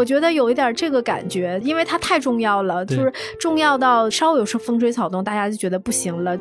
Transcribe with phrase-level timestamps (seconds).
[0.00, 6.34] 我觉得有一点这个感觉，因为它太重要了，就是重要到稍有风吹草动，大家就觉得不行了。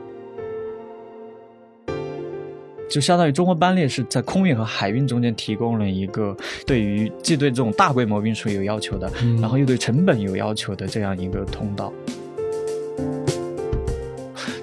[2.90, 6.34] 就相当于中国班列是在空运和海运中间提供了一个
[6.66, 11.92] 对于既对这种大规模运输有要求的，然后又对成本有要求的这样一个通道。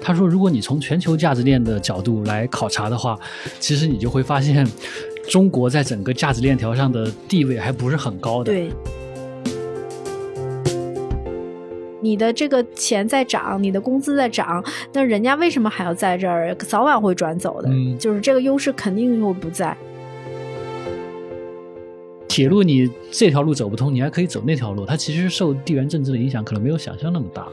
[0.01, 3.19] 他说：“如果你从全球价值链的角度来考察的话，
[3.59, 4.65] 其实你就会发现，
[5.27, 8.71] 中国在整个价值链条上的地位还不是很高的。”对。
[11.99, 14.63] 你的这个钱在涨，你的工资在涨，
[14.93, 16.55] 那人家为什么还要在这儿？
[16.55, 19.75] 早晚会转走的，就是这个优势肯定会不在。
[22.27, 27.47] 铁路你这条路走不通，你还可以走那条路，它其实受地缘政治的影响可能没有想象那么大。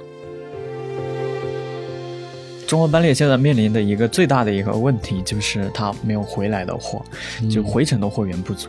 [2.67, 7.05] 中国班列现在面临的一个最大的一个问题就是它没有回来的货，
[7.51, 8.69] 就回程的货源不足。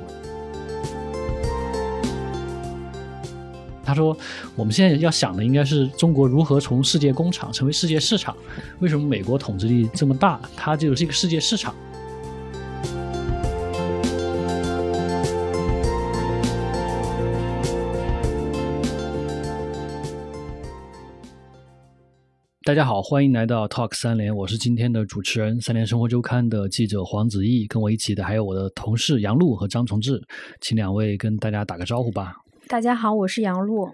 [3.84, 4.18] 他说
[4.56, 8.36] ：“我们现在要想的应该是中国如何从世界工厂成为世界市场。
[8.80, 10.40] 为什么美国统治力这么大？
[10.56, 11.74] 它就是一个世界市场。”
[22.66, 30.20] 大家好，欢迎来到 Talk 三联，我是今天的主持人，三联生活周刊的记者黄子毅，跟我一起的还有我的同事杨璐和张崇志，
[30.62, 32.34] 请两位跟大家打个招呼吧。
[32.68, 33.88] 大家好，我是杨璐。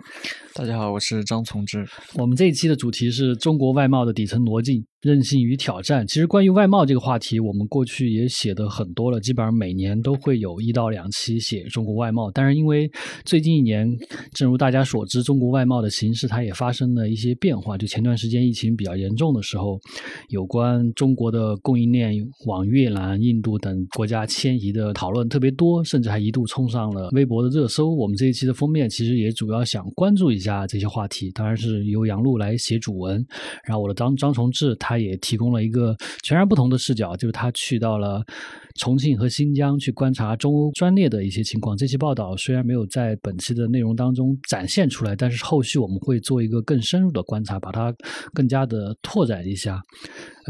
[0.53, 1.87] 大家好，我是张从志。
[2.15, 4.83] 我们这一期的主题是中国外贸的底层逻辑。
[5.01, 12.29] 韧性与挑战，其实关于外贸这个话题，我们过去也写的很多了，基本上每年都会有一到两期写中国外贸。
[12.29, 12.87] 但是因为
[13.25, 13.89] 最近一年，
[14.31, 17.75] 正如大家所知，中国外贸的形势它也发生了一些变化。
[17.75, 19.79] 就前段时间疫情比较严重的时候，
[20.29, 22.13] 有关中国的供应链
[22.45, 27.89] 往越南、印度等国家迁移的讨论特别多，甚至还一度冲上了微博的热搜。
[27.89, 33.25] 我们这一期的封面其实也主要想关注一下这些话题，当然是由杨璐来写主文，
[33.65, 35.01] 然后我的张张崇志他。
[35.01, 38.23] 也提供了一个全然不同的视角，就是他去到了。
[38.75, 47.93] 重庆和新疆去观察中欧专列的一些情况，这期报道虽然没有在本期的内容当中展现出来，但是后续我们会做一个更深入的观察，把它
[48.33, 49.81] 更加的拓展一下。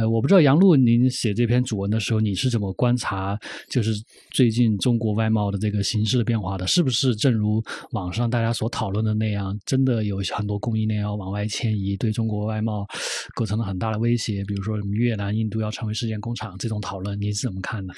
[0.02, 3.38] 呃，我不知道杨璐，您写这篇主文的时候，你是怎么观察
[3.70, 3.94] 就是
[4.32, 6.66] 最近中国外贸的这个形势的变化的？
[6.66, 12.84] 是不是正如网上大家所讨论的那样，真的有很多供应链要往外迁移，对中国外贸
[13.36, 14.44] 构成了很大的威胁？
[14.46, 17.94] 比如说什么越南、印度要成为世界工厂这种讨论，您是怎么看的？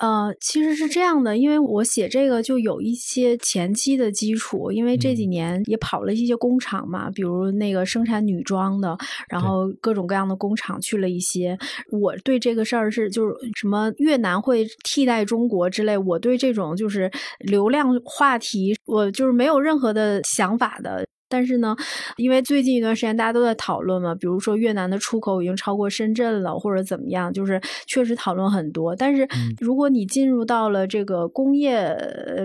[0.00, 8.94] 呃，其实是这样的，因为我写这个就有一些前期的基础，因为这几年也跑了一些工厂嘛，比如那个生产女装的，
[9.30, 11.45] 然后各种各样的工厂去了一些。
[11.90, 21.04] 我对这个事儿是就是什么越南会替代中国之类，我对这种就是流量话题，我就是没有任何的想法的。
[21.28, 21.74] 但是呢，
[22.16, 28.94] 因为最近一段时间大家都在讨论嘛，比如说越南的出口已经超过深圳了，或者怎么样，就是确实讨论很多。
[28.94, 29.26] 但是
[29.60, 31.94] 如果你进入到了这个工业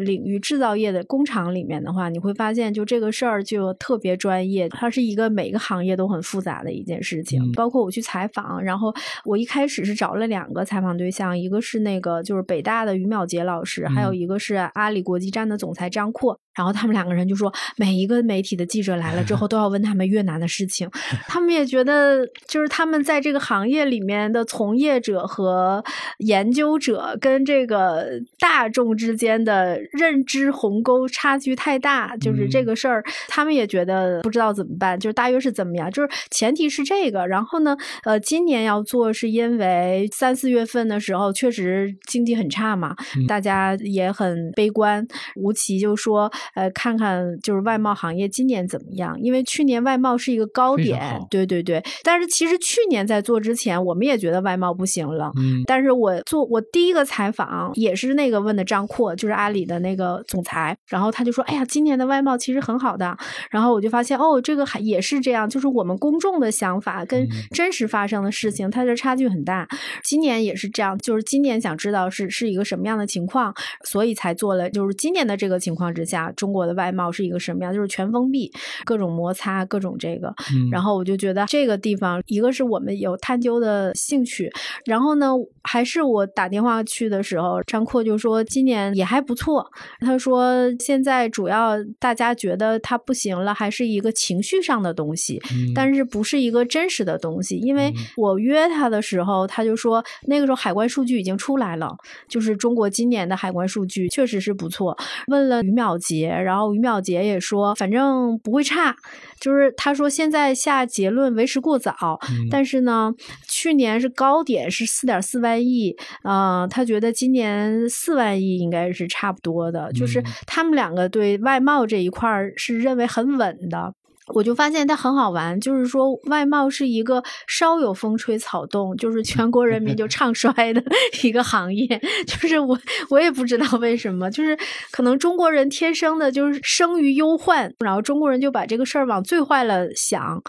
[0.02, 7.40] 领域、制造业的工厂里面的话，你会发现，就这个事儿就特别专业，它是一个每个行业都很复杂的一件事情。
[7.54, 8.94] 包括我去采访，然后
[9.26, 16.40] 我一开始是找了两个采访对象，一个是那个就是北大的于淼杰老师，还有一个是阿里国际站的总裁张阔。
[16.54, 20.90] 然后他们两个人就说，每一个媒体的记者来了之后， 都要问他们越南的事情。
[21.28, 25.84] 他们也觉得，就是他们在这个行业里面的从业者和
[26.20, 28.06] 研究者，跟这个
[28.38, 32.16] 大众之间的认知鸿沟差距太大。
[32.18, 35.00] 就是这个事儿，他们也觉得不知道怎么办。
[35.00, 35.90] 就是大约是怎么样？
[35.92, 37.26] 就是前提是这个。
[37.26, 42.94] 然后呢，呃，今年要做，是因为三四月份的时候确实经济很差嘛，
[43.28, 45.08] 大家也很悲观。
[45.36, 46.30] 吴奇就说。
[46.56, 49.18] 呃，看看就是外贸行业今年怎么样？
[49.22, 51.84] 因为去年外贸是一个高点，对对对。
[52.04, 55.32] 但是其实去年在做之前，我们也觉得外贸不行了。
[55.38, 55.64] 嗯。
[55.66, 63.18] 但是我做我第一个采访也是那个问的张阔，就是阿里的那个总裁，然后他就说：“哎呀，今年的外贸其实很好的。”
[63.50, 69.68] 然后我就发现，哦，这个还也是这样，就是我们公众的想法跟真实发生的事情，它的差距很大。
[70.04, 73.54] 今年也是这样，就是今年想知道是是一个什么样的情况，
[73.86, 76.31] 所以才做了，就是今年的这个情况之下。
[76.34, 77.74] 中国的外贸是一个什么样？
[77.74, 78.52] 就是全封闭，
[78.86, 80.34] 各种摩擦，各种这个。
[80.72, 84.52] 然后我就觉得这个地方，一个是我们有探究的兴趣，
[84.86, 85.32] 然后呢，
[85.64, 89.66] 还是我打电话去的时候，张阔就说今年也还不错。
[90.00, 95.42] 他说现在主要大家觉得它不行了，还是一个情绪上的东西，
[95.74, 97.58] 但是不是一个真实的东西。
[97.58, 101.96] 因为我约他的时候，他就说那个时候海关数据已经出来了，
[102.28, 104.98] 就是中国今年的海关数据确实是不错。
[105.28, 106.21] 问了于淼吉。
[106.22, 108.96] 杰，然后于淼杰也说，反正不会差。
[109.40, 112.20] 就是他说现在下结论为时过早，
[112.52, 113.12] 但是呢，
[113.50, 119.92] 去年是高点是四点四万亿，呃，他觉得今年四万亿应该是差不多的。
[119.94, 123.94] 就是他们两个对外贸这一块是认为很稳的。
[124.34, 130.84] 我就发现它很好玩，就是说外贸是一个稍有风吹草动，就是 全国人民就唱衰的
[131.24, 131.88] 一个行业。
[132.26, 132.78] 就是我
[133.10, 134.58] 我也不知道为什么，就是
[134.92, 140.42] 可能中国人天生的就是生于忧患，然后中国人就把这个事儿往最坏了想。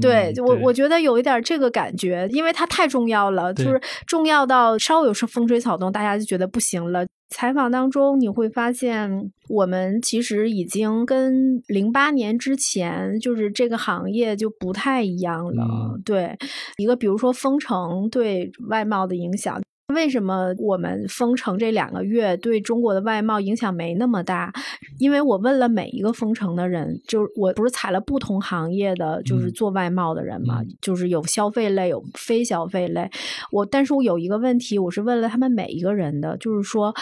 [0.00, 7.04] 对我我觉得有一点这个感觉，因为它太重要了，就是重要到稍有是风吹草动，大家就觉得不行了。
[7.28, 16.00] 采访当中你会发现，我们其实已经跟零八年之前，就是这个行业就不太一样了。
[16.04, 16.36] 对，
[16.78, 19.60] 一个比如说封城对外贸的影响。
[19.94, 24.52] 为什么我们封城这两个月对中国的外贸影响没那么大？
[24.98, 33.10] 因为我问了每一个封城的人，就是我不是采了不同行业的，就是做外贸的人嘛，就是有消费类，有非消费类。
[33.50, 36.94] 我但是我有一个问题，我是问了他们每一个人的，就是说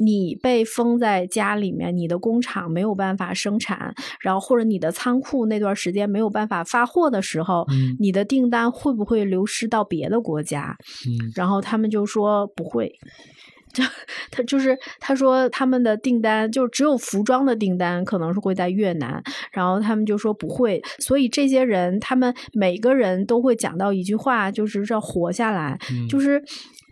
[0.00, 7.64] 你被封在家里面，你的工厂没有办法生产，然后或者你的仓库那段时间没有办法发货的时候，
[8.00, 10.76] 你的订单会不会流失到别的国家？
[11.36, 12.23] 然后他们就说。
[12.24, 12.92] 说不会，
[13.72, 13.84] 就
[14.30, 19.22] 他就是他说他们的订单就只有服装的订单可能是会在越南，
[19.52, 25.78] 然后他们就说不会，所以这些人他们每个人都会讲到一句话，就是要活下来，
[26.08, 26.42] 就是。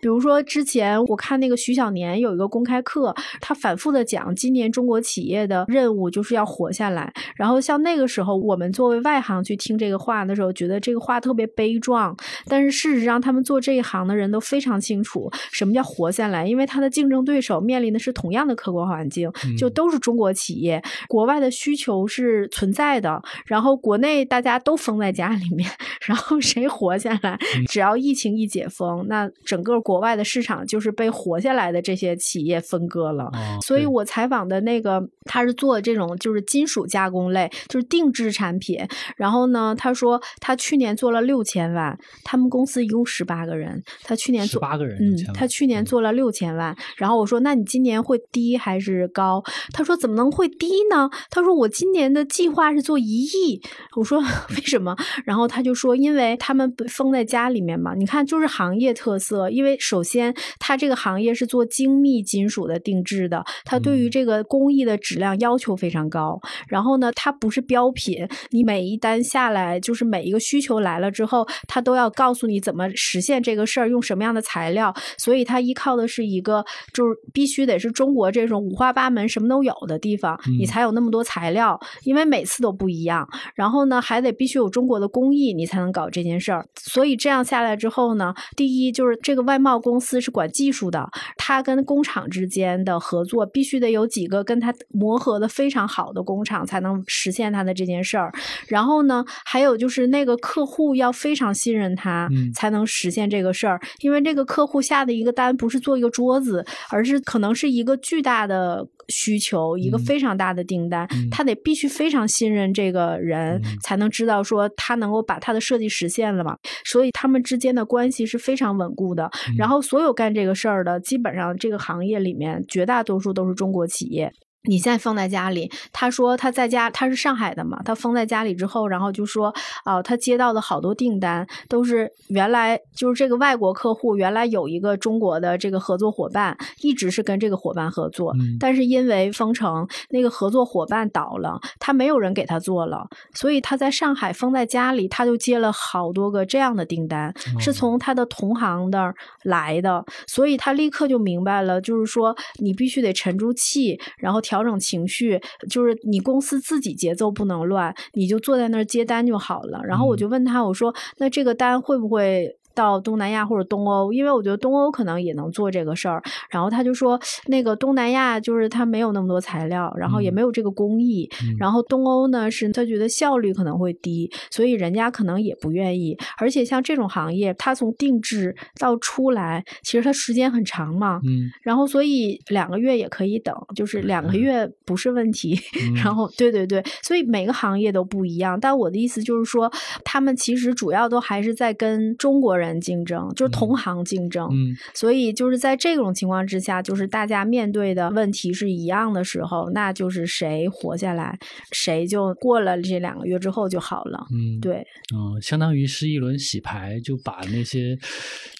[0.03, 7.09] 比如说，之前我看那个徐小年有一个公开课，他反复的讲，今年中国企业的任务就是要活下来。
[7.37, 12.13] 然后像那个时候，我们作为外行去听这个话的时候，觉得这个话特别悲壮。
[12.47, 23.21] 但是事实上，他们做这一行的人都非常清楚什么叫活下来，因为他的竞争对手面临的是同样的客观环境，就都是中国企业，国外的需求是存在的。
[23.45, 25.65] 然后国内大家都封在家里面，
[26.05, 27.39] 然后谁活下来？
[27.69, 29.92] 只要疫情一解封，那整个国。
[29.93, 33.29] 国外的市场就是被活下来的这些企业分割了，
[33.61, 38.79] 所以我采访的那个他是做这种就是金属加工类，就是定制产品。
[39.17, 46.75] 然后呢，他说他去年做了六千万，他们公司一共十八个人，他去年做八个人，嗯，他去年做了六千万。
[46.97, 49.43] 然后我说，那你今年会低还是高？
[49.73, 51.07] 他说怎么能会低呢？
[51.29, 53.61] 他说我今年的计划是做一亿。
[53.95, 54.19] 我说
[54.49, 54.95] 为什么？
[55.23, 57.93] 然后他就说，因为他们封在家里面嘛。
[57.93, 59.77] 你看，就是行业特色，因为。
[59.83, 66.39] 首先，它这个行业是做精密金属的定制的，它对于这个工艺的质量要求非常高。
[66.67, 74.93] 然后呢，它不是标品，你每一单下来，就是每一个需求来了之后，它都要告诉你怎么实现这个事儿，用什么样的材料。
[75.17, 76.63] 所以它依靠的是一个，
[76.93, 83.27] 就是必须得是中国这种五花八门、什么都有的地方，你才有那么多材料，因为每次都不一样。
[83.55, 86.65] 然后呢，还得必须有中国的工艺，你才能搞这件事儿。
[86.79, 89.83] 所以这样下来之后呢，第一就是这个外贸。
[89.83, 98.31] 公司是管技术的，他跟工厂之间的合作必须得有几个跟他磨合的非常好的工厂，才能实现他的这件事儿。
[98.67, 103.77] 然后呢，还有就是那个客户要非常信任他，才能实现这个事儿。
[103.99, 116.57] 因为这个客户下的一个单不是做一个桌子，而是可能是一个巨大的需求，一个非常大的订单，他得必须非常信任这个人，才能知道说他能够把他的设计实现了嘛。
[116.85, 119.29] 所以他们之间的关系是非常稳固的。
[119.57, 124.31] 然后所有干这个事儿的，基本上这个行业里面绝大多数都是中国企业。
[124.65, 129.53] 你现在封在家里，他说他在家，他是上海的嘛，他封在家里之后，然后就说，
[129.83, 154.52] 啊，他接到的好多订单都是原来就是这个外国客户原来有一个中国的这个合作伙伴，一直是跟这个伙伴合作，但是因为封城，那个合作伙伴倒了，他没有人给他做了，所以他在上海封在家里，他就接了好多个这样的订单，是从他的同行那儿来的，所以他立刻就明白了，就是说你必须得沉住气，然后调。
[154.53, 159.81] 调整情绪，就是你公司自己节奏不能乱，你就坐在那儿接单就好了。
[159.83, 166.21] 然后我就问他，我说：“那这个单会不会？”到东南亚或者东欧，因为我觉得东欧可能也能做这个事儿。
[166.49, 171.29] 然后他就说，那个东南亚就是他没有那么多材料，然后也没有这个工艺。
[171.59, 176.17] 然后东欧呢，是他觉得效率可能会低，所以人家可能也不愿意。
[176.37, 181.19] 而且像这种行业，它从定制到出来，其实它时间很长嘛。
[181.23, 181.49] 嗯。
[181.61, 185.59] 然后所以两个月也可以等，就是两个月不是问题。
[185.95, 188.59] 然后对对对，所以每个行业都不一样。
[188.59, 189.71] 但我的意思就是说，
[190.03, 192.62] 他们其实主要都还是在跟中国人。
[192.65, 194.47] 人竞争，就是同行竞争。
[194.51, 201.37] 嗯，所以就是在这种情况之下，就是大家面对的问题是一样的时候，那就是谁活下来，
[201.71, 204.25] 谁就过了这两个月之后就好了。
[204.31, 207.97] 嗯，对，嗯，相当于是一轮洗牌，就把那些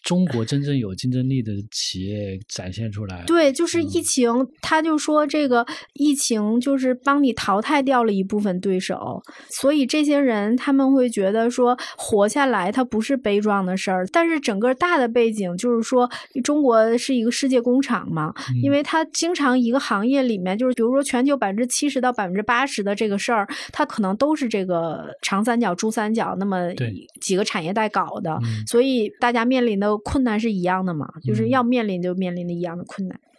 [0.04, 3.24] 中国真正有竞争力的企业展现出来。
[3.26, 16.10] 对，就是疫嗯情，他就说这个疫情就是帮你淘汰掉了一部分对手，所以这些人他们会觉得说活下来它不是悲壮的事儿，但是整个大的背景就是说
[16.44, 26.74] 中国是一个世界工厂嘛，因为它经常一个行业里面就是比如说全球百分之七十到百分之八十的这个事儿，它可能都是这个长三角、珠三角那么
[27.22, 28.66] 几个产业带搞的，嗯。
[28.68, 31.50] 所以大家面临的困难是一样的嘛，就是嗯。
[31.54, 33.16] 要面临就面临的一样的困难。
[33.16, 33.33] 嗯，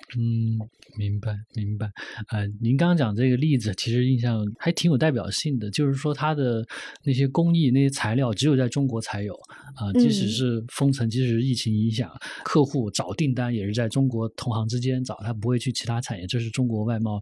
[0.97, 1.91] 明白明白。
[2.29, 6.65] 呃，您刚刚讲这个例子，其实印象还挺有代表性的，就是说它的
[7.03, 9.35] 那些工艺、那些材料只有在中国才有
[9.75, 12.11] 啊、即使嗯是封城，即使是疫情影响，
[12.45, 17.21] 客户找订单也是在中国同行之间找，他不会去其他产业，这是中国外贸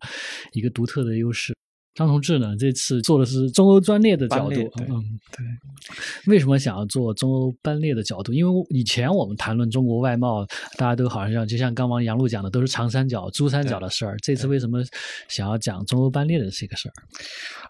[0.52, 1.54] 一个独特的优势。
[1.94, 5.46] 张同志呢，这次做的是中欧专列的角度，对嗯，对，
[6.26, 8.32] 为什么想要做中欧班列的角度？
[8.32, 10.44] 因为以前我们谈论中国外贸，
[10.78, 14.16] 大家都好像就像刚王杨璐讲的，都是长三角、珠三角的事儿。
[14.22, 14.82] 这次为什么
[15.28, 16.92] 想要讲中欧班列的这个事儿？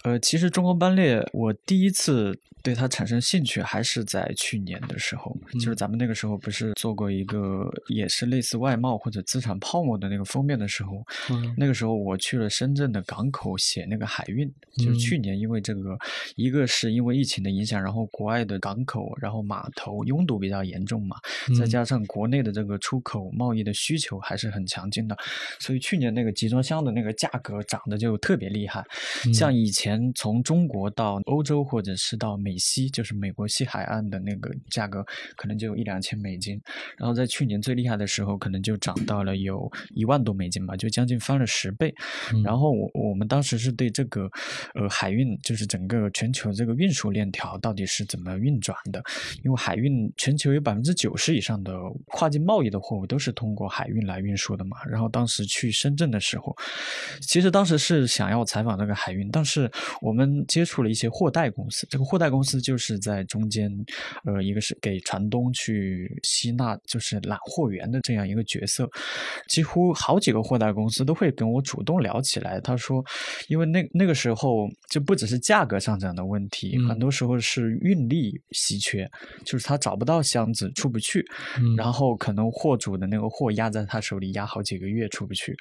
[0.04, 15.96] 呃，其实中欧班列，我第一次对它产生兴趣还是在去年的时候，就是嗯咱们那个时候不是做过一个也是类似外贸或者资产泡沫的那个封面的时候，嗯那个时候我去了深圳的港口写那个海运，就是嗯去年因为这个，
[16.36, 21.16] 一个是因为疫情的影响，然后国外的港口然后码头拥堵比较严重嘛，
[21.58, 25.16] 再嗯加上国内的这个出口贸易的需求还是很强劲的，
[25.58, 28.84] 所以去年那个集装箱的那个价格涨得就特别厉害。
[29.26, 35.04] 嗯像以前从中国到欧洲或者是到美西，就是美国西海岸的那个价格，
[35.36, 36.60] 可能就有一两千美金。
[36.98, 41.94] 然后在去年最厉害的时候，可能就涨到了有一万多美金吧，就将近翻了十倍。
[42.34, 44.28] 嗯然后我我们当时是对这这个
[44.74, 49.00] 呃海运，就是整个全球这个运输链条到底是怎么运转的，
[49.44, 51.72] 因为海运全球有百分之九十以上的
[52.06, 54.76] 跨境贸易的货物都是通过海运来运输的嘛。
[54.88, 56.52] 然后当时去深圳的时候，
[57.20, 63.70] 其实当时是想要采访那个海运，但是我们接触了一些货代公司，这个货代公司就是在中间，
[64.24, 68.90] 呃，一个是给船东去吸纳，就是揽货源的这样一个角色，
[69.48, 72.60] 几乎好几个货代公司都会跟我主动聊起来。
[72.60, 73.04] 他说，
[73.48, 79.10] 因为那那个时候就不只是价格上涨的问题，嗯很多时候是运力稀缺，
[79.44, 81.24] 就是他找不到箱子出不去，
[81.58, 85.56] 嗯然后可能货主的那个货压在他手里压好几个月出不去，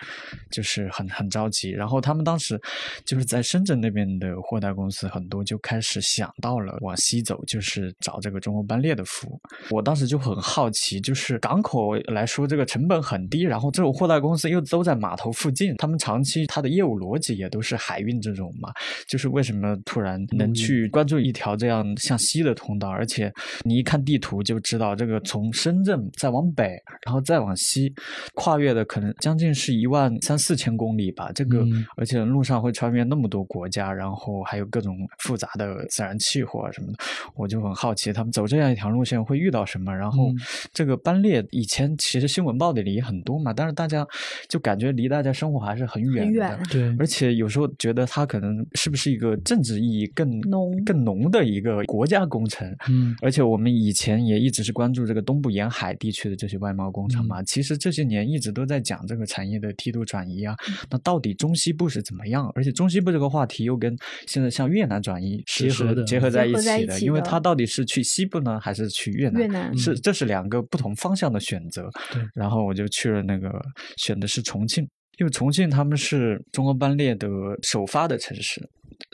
[0.50, 1.72] 就是很很着急。
[1.72, 2.60] 然后他们当时
[3.06, 9.40] 就是在深圳那边的货代公司很多就开始想到了往西走，就是找这个中国班列的服务。
[9.70, 18.70] 我当时就很好奇，就是港口来说这个成本很低，然后这种货代公司又都在码头附近，他们长期它的业务逻辑也都是海运这种嘛，
[19.08, 27.94] 就是为什么突然能去关注一条这样向西的通道，而且你一看地图就知道，这个从深圳再往北，然后再往西，
[28.36, 31.32] 跨越的可能将近是一万三四千公里吧。
[31.34, 36.98] 这个、嗯而且路上会穿越那么多国家，然后还有各种复杂的自然气候啊什么的，
[37.36, 39.96] 我就很好奇他们走这样一条路线会遇到什么。
[39.96, 40.36] 然后嗯
[40.74, 44.06] 这个班列以前其实新闻报的里也很多嘛，但是大家
[44.48, 46.32] 就感觉离大家生活还是很远的。
[46.32, 52.68] 远对，而且有时候觉得它可能是不是一个政治意义更浓更浓的一个国家工程。
[52.90, 60.54] 嗯而且我们以前也一直是关注这个东部沿海地区的这些外贸工厂嗯嘛，其实这些年一直都在讲这个产业的梯度转移啊。
[60.68, 62.52] 嗯那到底中西部是怎么样？
[62.54, 63.96] 而且中西部这个话题又跟
[64.28, 69.42] 现在像越南转移是结合的结合在一起的，因为它到底是去西部呢，还是去越南？
[69.42, 71.90] 越南是嗯这是两个不同方向的选择。
[72.12, 73.50] 对，然后我就去了那个
[73.98, 74.86] 选的是重庆，
[75.22, 77.28] 因为重庆他们是中国班列的
[77.62, 78.68] 首发的城市。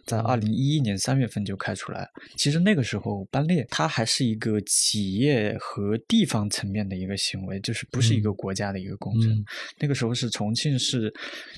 [0.07, 2.07] 在二零一一年三月份就开出来了。
[2.35, 9.31] 其实那个时候，班列它还是一个企业和地方层面的一个行为，就是不是一个国家的一个工程。
[9.31, 9.45] 嗯
[9.79, 11.13] 那个时候是重庆市，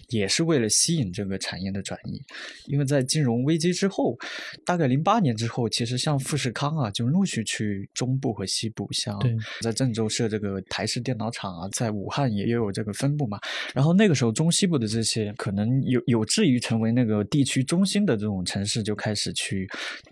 [0.10, 2.20] 也是为了吸引这个产业的转移，
[2.66, 4.18] 因为在金融危机之后，
[4.66, 9.18] 大概零八年之后，其实像富士康啊，就陆续去中部和西部，像
[9.62, 13.40] 在郑州设这个台式电脑厂啊，在武汉也也有这个分部嘛。
[13.74, 19.68] 然后那个时候中西部的这些可能有有志于成为那个地区中心的这种种城市就开始去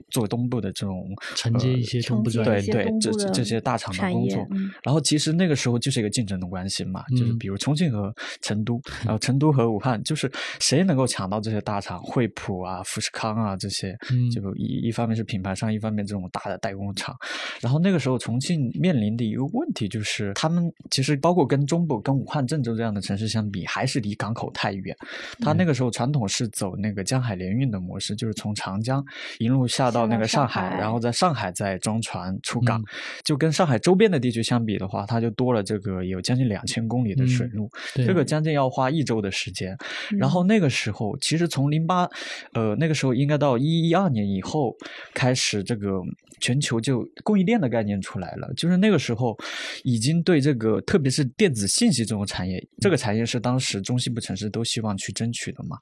[0.09, 2.01] 做东部的这种承接一些
[2.43, 4.45] 对对这这些大厂的工作。
[4.51, 10.29] 嗯然后其实那个时候就是一个竞争的关系嘛，就是嗯比如重庆和成都， 然后成都和武汉，就是
[10.59, 17.15] 谁能够抢到这些大厂，惠普啊、富士康啊这些，嗯就一一方面是品牌商，一方面这种大的代工厂。
[17.61, 24.95] 然后那个时候重庆面临的一个问题就是，他们其实包括跟中部、跟武汉、郑州这样的城市相比，还是离港口太远。
[25.39, 29.01] 他嗯那个时候传统是走那个江海联运的模式，就是从长江
[29.37, 32.81] 一路下到那个上海，海然后在上海再装船出港。
[32.81, 32.85] 嗯
[33.23, 39.77] 就跟上海周边的地区相比的话，它就多了这个有将近两千公里的水嗯路，对这个将近要花一周的时间。
[40.17, 42.09] 然后那个时候，其实从零八，
[42.53, 44.75] 呃，那个时候应该到一一二年以后
[45.13, 46.01] 开始，这个
[46.39, 48.51] 全球就供应链的概念出来了。
[48.55, 49.37] 就是那个时候，
[49.83, 55.77] 已经对这个，特别是电子信息这种产业，这个产业是当时中西部城市都希望去争取的嘛。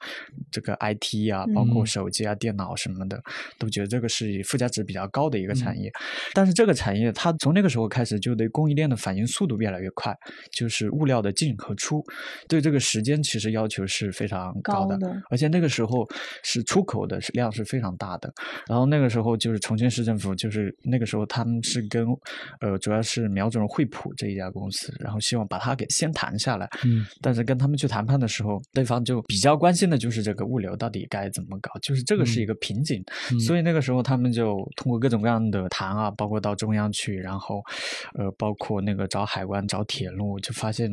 [0.50, 3.22] 这个 IT 啊，包括嗯手机啊、电脑什么的，
[3.58, 5.92] 都觉得这个是附加值比较高的一个嗯产业。
[6.32, 10.16] 但是这个产业，它从那个时候开始就对供应链的反应速度越来越快，
[10.50, 12.04] 就是物料的进和出，
[12.48, 16.08] 对这个时间其实要求是非常高的，高的而且那个时候
[16.42, 18.32] 是出口的量是非常大的。
[18.66, 22.06] 然后那个时候就是重庆市政府，就是那个时候他们是跟
[22.60, 26.68] 呃主要是瞄准了惠普这一家公司，然后希望把它给先谈下来。
[26.84, 33.02] 嗯但是跟他们去谈判的时候，对方就比较关心的就是这个物流到底该怎么搞，就是这个是一个瓶颈。
[33.30, 37.62] 嗯所以那个时候他们就通过各种各样的谈啊，包括到中央去，然后
[38.14, 40.90] 呃，包括那个找海关、找铁路，就发现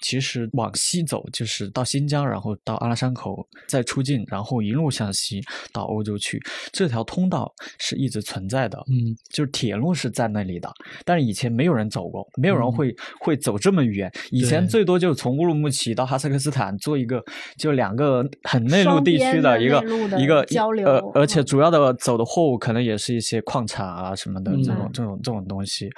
[0.00, 5.40] 其实往西走就是到新疆，然后到阿拉山口再出境，然后一路向西
[5.72, 6.40] 到欧洲去，
[6.72, 8.82] 这条通道是一直存在的。
[8.92, 10.70] 嗯就是铁路是在那里的，
[11.04, 14.10] 但是以前没有人走过，没有人嗯会、会走这么远。
[14.30, 17.22] 以前最多就从乌鲁木齐到哈萨克斯坦做一个，
[17.56, 19.82] 就两个很内陆地区的一个
[20.18, 25.88] 一个交流呃，而且嗯主要的走的货物可能也是一些矿产啊什么的这种、嗯这种这种东西。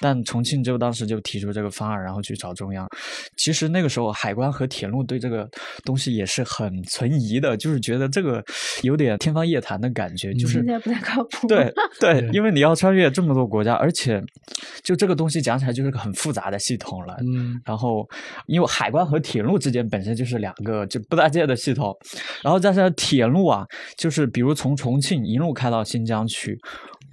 [0.00, 2.88] 但重庆就当时就提出这个方案，然后去找中央。
[3.36, 5.48] 其实那个时候海关和铁路对这个
[5.84, 8.42] 东西也是很存疑的，就是觉得这个
[8.82, 11.46] 有点天方夜谭的感觉，就是现在不太靠谱。
[11.48, 14.22] 对对对，因为你要穿越这么多国家，而且
[14.82, 17.16] 就这个东西讲起来就是个很复杂的系统了。
[17.22, 18.06] 嗯然后，
[18.44, 21.96] 因为海关和铁路之间本身就是两个就不搭界的系统，
[22.42, 23.66] 然后加上铁路啊，
[23.96, 26.60] 就是比如从重庆一路开到新疆去，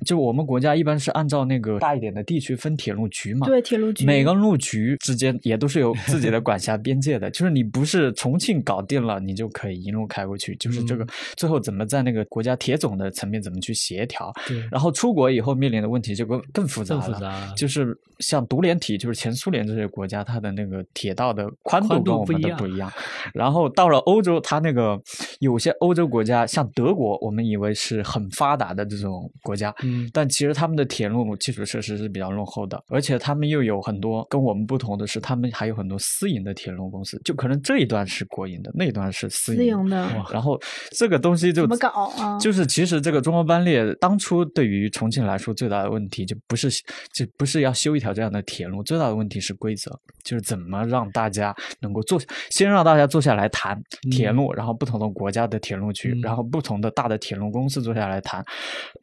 [0.05, 17.01] 就我们国家一般是按照那个大一点的地区分铁路局嘛，对铁路局每个路局之间也都是有自己的管辖边界的， 就是你不是重庆搞定了，你就可以一路开过去，就是这个嗯最后怎么在那个国家铁总的层面怎么去协调，对，然后出国以后面临的问题就更更复杂了。
[17.01, 22.91] 更复杂，就是像独联体，就是前苏联这些国家，它的那个铁道的宽度跟我们不一样的不一样。
[23.33, 24.99] 然后到了欧洲，它那个
[25.39, 39.97] 有些欧洲国家，像德国，我们以为是很发达的这种国家，嗯但其实他们的铁路基础设施是比较落后的，而且他们又有很多跟我们不同的是，他们还有很多私营的铁路公司，就可能这一段是国营的，那一段是私私营营的，
[40.31, 40.59] 然后
[40.97, 46.69] 这个东西就怎么搞啊就是其实这个中欧班列当初对于重庆来说最大的问题就不是
[47.13, 49.91] 就不是要修一条这样的铁路，最大的问题是规则，
[50.23, 56.21] 就是怎么让大家能够坐，先让大家坐下来谈铁路，然后不同的国家的铁路局，嗯。
[56.21, 58.45] 然后不同的大的铁路公司坐下来谈，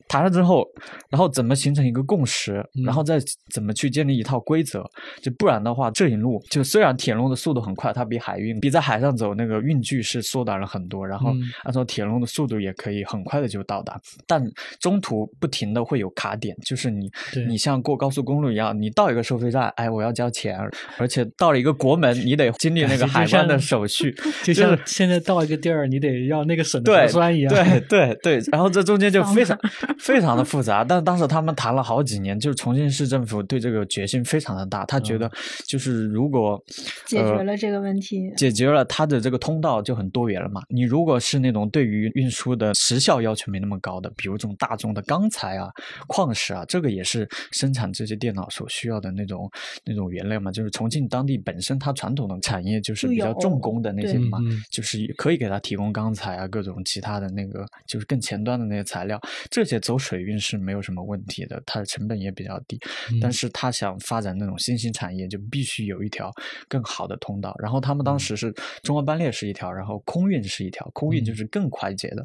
[0.09, 0.66] 谈了之后，
[1.11, 2.93] 然后怎么形成一个共识，然嗯。
[2.93, 3.19] 后再
[3.53, 4.85] 怎么去建立一套规则，
[5.23, 11.43] 就不然的话，这一路就虽然铁路的速度很快，它比海运比在海上走那个运距是缩短了很多，然后嗯。
[11.64, 14.43] 按照铁路的速度也可以很快的就到达，但
[14.81, 17.11] 中途不停的会有卡点，就是你
[17.49, 20.59] 你像过高速公路一样，你到一个收费站，哎，我要交钱，
[20.99, 27.81] 而且到了一个国门，你得经历那个 海关的手续， 就像现在到一个地儿，你得要那个省的对核酸一样，对。
[27.88, 29.59] 对对，然后这中间就非常
[29.99, 35.31] 非常的复杂，但当时他们谈了好几年，就是重庆市政府对这个决心非常的大，他觉得
[35.66, 36.62] 就是如果
[37.07, 38.33] 解决呃了这个问题。
[38.37, 40.62] 解决了它的这个通道就很多元了嘛。
[40.68, 45.68] 你如果是那种对于运输的时效要求没那么高的，比如这种大众的钢材啊、
[46.07, 49.51] 矿石啊，这个也是生产这些电脑所需要的那种
[49.85, 50.51] 那种原料嘛。
[50.51, 62.78] 就是重庆当地本身它传统的产业就是比较重工的那些嘛，嗯就是可以给它提供钢材啊，各种其他的那个就是更前端的那些材料，这些走水运是没有什么问题的，它的成本也比较低。
[63.20, 66.30] 但嗯是他想发展那种新兴产业，就必须有一条
[66.68, 67.54] 更好的通道。
[67.58, 72.24] 然后他们当时是中国班列是一条，然后空运是一条，空运就嗯是更快捷的，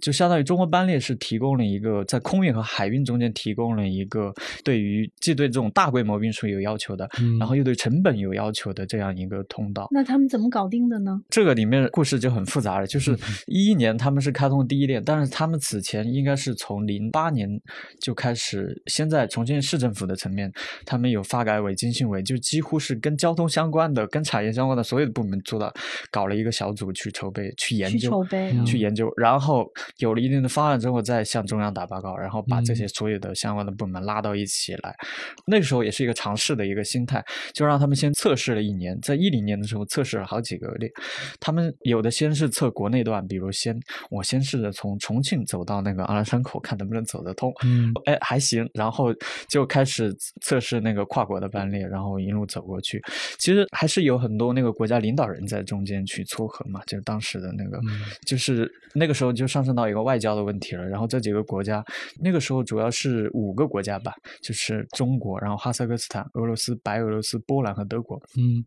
[0.00, 4.32] 就相当于中国班列是提供了一个在空运和海运中间提供了一个
[4.64, 9.88] 对于既对这种大规模运输有要求的，嗯然后又对成本有要求的这样一个通道。
[9.90, 11.20] 那他们怎么搞定的呢？
[11.30, 17.48] 这个里面故事就很复杂了，就是就是一一年他们是开通第一列，但是他们此前应该是从零八年
[18.00, 20.50] 就开始，先在重庆市政府的层面，
[20.84, 25.72] 他们有发改委、经信委，就几乎是跟交通相关的、跟产业相关的所有的部门做到，
[26.10, 29.66] 搞了一个小组去筹备、去研究、筹备去研究，然后
[29.98, 34.94] 有了一定的方案之后，再向中央打报告，然后把这些嗯所有的相关的部门拉到一起来。
[35.46, 40.90] 那个时候也是一个尝试的一个心态，就让他们先测试了一年，在一零年的时候测试了好几个列，
[41.38, 43.78] 他们有的先是测国内段，比如先
[44.10, 49.14] 我先试着从重庆走到那个阿拉山口，看能不能走得通，嗯哎还行，然后
[49.48, 53.02] 就开始测试那个跨国的班列，然后一路走过去。
[53.38, 60.86] 其实还是有很多那个国家领导人在中间去撮合嘛，就是当时的那个，嗯就是那个时候就上升到一个外交的问题了。
[60.86, 61.84] 然后这几个国家，
[62.20, 68.20] 那个时候主要是五个国家吧，就是中国，然后哈萨克斯坦、俄罗斯、白俄罗斯、波兰和德国。
[68.36, 68.64] 嗯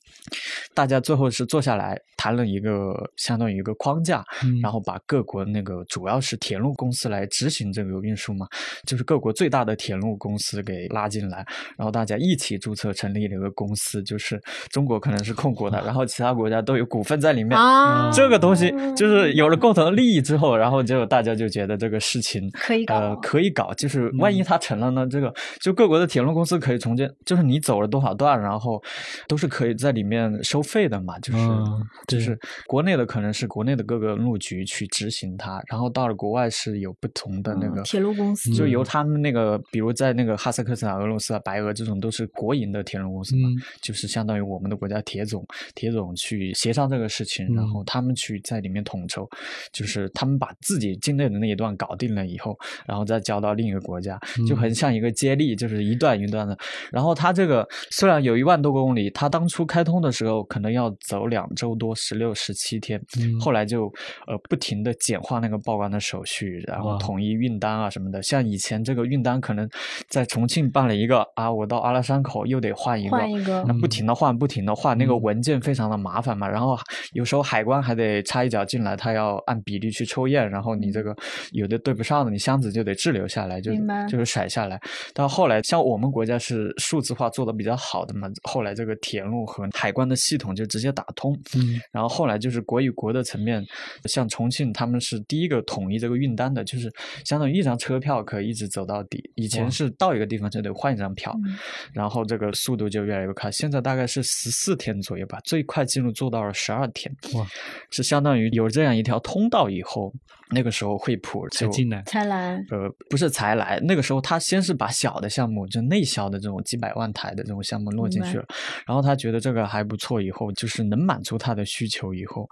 [0.74, 8.48] 大家最后是坐下来谈了一个相当于一个框架，嗯然后把各国那个主要是铁路公司来执行这个运输嘛，
[8.86, 11.46] 就是各国最大的铁路公司给拉进来，
[11.78, 17.58] 然后大家一起注册成立了一个公司，就是中国可能是控股的，然后其他国家都有股份在里面。
[17.58, 23.74] 啊，这个东西就是有了共同的利益之后，然后就大家就觉得这个事情可以搞呃，可以搞。
[23.76, 28.82] 就是万一它成了呢，这个就各国的铁路公司可以重建，就是你走了多少段，然后
[29.28, 31.18] 都是可以在里面收费的嘛。
[31.20, 43.56] 就是、嗯就是国内的可能是国内的各个路局去执行它，然后到了国外是有不同的那个、嗯铁路公司就由他们那个，比如在那个哈萨克斯坦、俄罗斯啊、白俄这种都是国营的铁路公司嘛，嗯。
[43.82, 47.70] 就是相当于我们的国家铁总，铁总去协商这个事情，然嗯。
[47.70, 49.30] 后他们去在里面统筹，
[49.72, 56.58] 就是他们把自己境内的那一段搞定了以后，然后再交到另一个国家，就很像一个接力，就是一段一段的。
[56.92, 63.40] 然后它这个虽然有一万多公里，它当初开通的时候可能要走两周多，十六、十七天，嗯。
[63.40, 63.86] 后来就
[64.28, 68.22] 呃不停的简化那个报关的手续，然后统一运单啊什么的。
[68.24, 69.70] 像以前这个运单可能
[70.08, 76.48] 在重庆办了一个啊，我到阿拉山口又得换一个，换一个那不停的换，不停的换，那个嗯文件非常的麻烦嘛。
[76.48, 76.78] 然后
[77.14, 81.16] 有时候海关还得插一脚进来，他要按比例去抽验，然后你这个
[81.52, 84.80] 有的对不上的，你箱子就得滞留下来，就是就是甩下来。
[85.14, 91.34] 到后来，像我们国家是数字化做的比较好的嘛，后来这个铁路和海关的系统就直接打通。
[91.56, 93.66] 嗯然后后来就是国与国的层面，
[94.06, 96.92] 像重庆他们是第一个统一这个运单的，就是
[97.24, 99.30] 相当于一张车票可以一直走到底。
[99.36, 101.58] 以前是到一个地方就得换一张票，嗯
[101.94, 103.52] 然后这个速度就越来越快。
[103.52, 107.14] 现在大概是十四天左右吧，最快记录做到了十二天。
[107.34, 107.46] 哇，
[107.90, 110.14] 是相当于有这样一条通道以后，
[110.52, 112.02] 那个时候惠普才进来。
[112.04, 118.46] 才来，呃，不是才来，那个时候他先是把小的项目，就内销的这种几百万台的这种项目落进去了，
[118.86, 122.48] 然后他觉得这个还不错，以后就是能满足他的需求，以后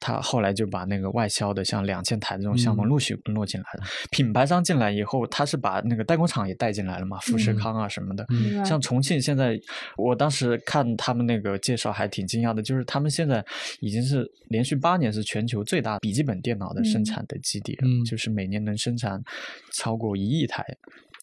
[0.00, 2.88] 他后来就把那个外销的像两千台这种项目嗯。
[2.88, 3.86] 陆续落进来了。
[4.10, 7.56] 品牌商进来以后，他是把那个代工厂也带进来了嘛，富士嗯。
[7.56, 8.24] 康啊什么的。
[8.30, 8.64] 嗯。
[8.64, 9.58] 像重庆现在，
[9.96, 13.44] 我当时看他们那个介绍还挺惊讶的，就是他们现在
[13.80, 19.20] 已经是连续八年是全球最大笔记本电脑的生嗯产的基地，嗯就是每年能生产
[19.74, 20.64] 超过一亿台，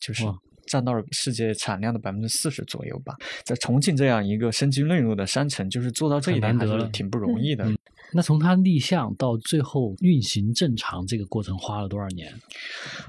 [0.01, 0.23] 就是
[0.67, 3.15] 占到了世界产量的百分之四十左右吧。
[3.45, 7.65] 在重庆这样一个生机内陆的山城，就是做到这一点还是挺不容易的。
[7.65, 7.77] 嗯
[8.15, 12.31] 那从它立项到最后运行正常，这个过程花了多少年？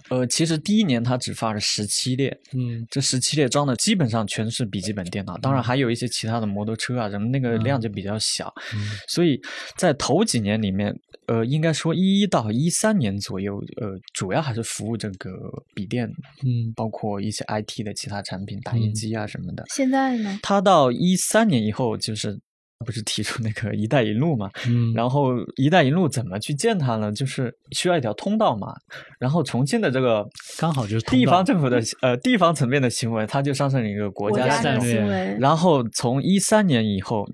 [0.09, 8.51] 呃，其实第一年它只发了十七列，嗯这十七列装的基本上全是笔记本电脑，当然还有一些其他的摩托车啊什么，那个量就比较小。
[8.73, 9.39] 嗯所以
[9.77, 15.31] 在头几年里面，呃，应该说一一到一三年左右，呃，主要还是服务这个
[15.75, 16.07] 笔电，
[16.45, 19.65] 嗯包括一些 IT 的其他产品，打印嗯机啊什么的。
[19.71, 20.39] 现在呢？
[20.43, 22.39] 它到一三年以后，就是
[22.85, 24.51] 不是提出那个“一带一路”嘛？
[24.67, 27.13] 嗯，然后“一带一路”怎么去建它呢？
[27.13, 28.75] 就是需要一条通道嘛。
[29.19, 30.27] 然后重庆的这个
[30.59, 34.93] 刚好就是地方政府的呃地方层面的行为，它就上升了一个国国家的家行为。
[34.93, 37.27] 行为，然后从一三年以后，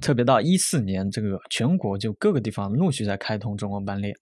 [0.00, 4.14] 特别到一四年，这个全国就各个地方陆续在开通中文班列。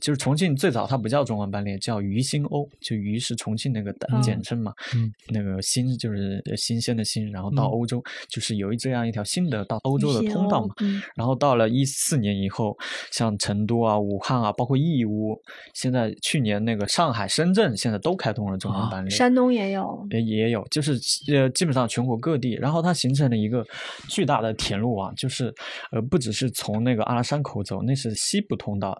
[0.00, 10.74] 就是重庆最早它不叫中文班列，叫渝新欧，就渝是重庆那个简称嘛，嗯那个新就是呃新鲜的新，然后到嗯欧洲、就是有一这样一条新的到欧洲的新通道嘛。
[10.80, 12.76] 嗯然后到了一四年以后，
[13.10, 15.38] 像成都啊、武汉啊，包括义乌，
[15.74, 19.10] 现在去年那个上海、深圳现在都开通了中欧啊班列。
[19.10, 20.98] 山东也有，也也有，就是
[21.32, 23.64] 呃，基本上全国各地，然后它形成了一个
[24.08, 25.52] 巨大的铁路网，就是
[25.92, 28.96] 呃，不只是从那个阿拉山口走，那是西部通道，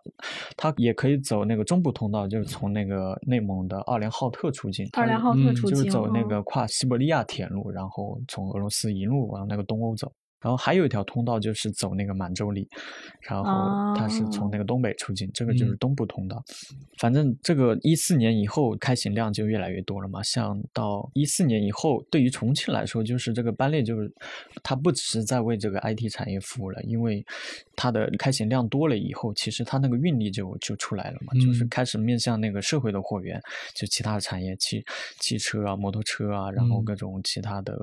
[0.57, 10.11] 它也可以走那个中部通道，就是从那个内蒙的奥连浩特出境，它二连浩特嗯出境，就是走那嗯个跨西伯利亚铁路，然后从俄罗斯一路往那个东欧走。
[10.41, 12.67] 然后还有一条通道就是走那个满洲里，
[13.21, 13.45] 然后
[13.95, 16.43] 它是从那个东北出境，这个就是东部通道。
[16.99, 20.23] 反正这个一四年以后开行量就越来越多了嘛。
[20.23, 24.11] 像到一四年以后，对于重庆来说，就是这个班列就是
[24.63, 27.25] 它不只是在为这个 IT 产业服务了，因为
[27.77, 33.41] 它的开行量多了以后，其实它那个运力就就出来了嘛，就是开始面向那个社会的货源，
[33.75, 34.83] 就其他的产业，汽
[35.19, 37.75] 汽车啊、摩托车啊，然后各种其他的，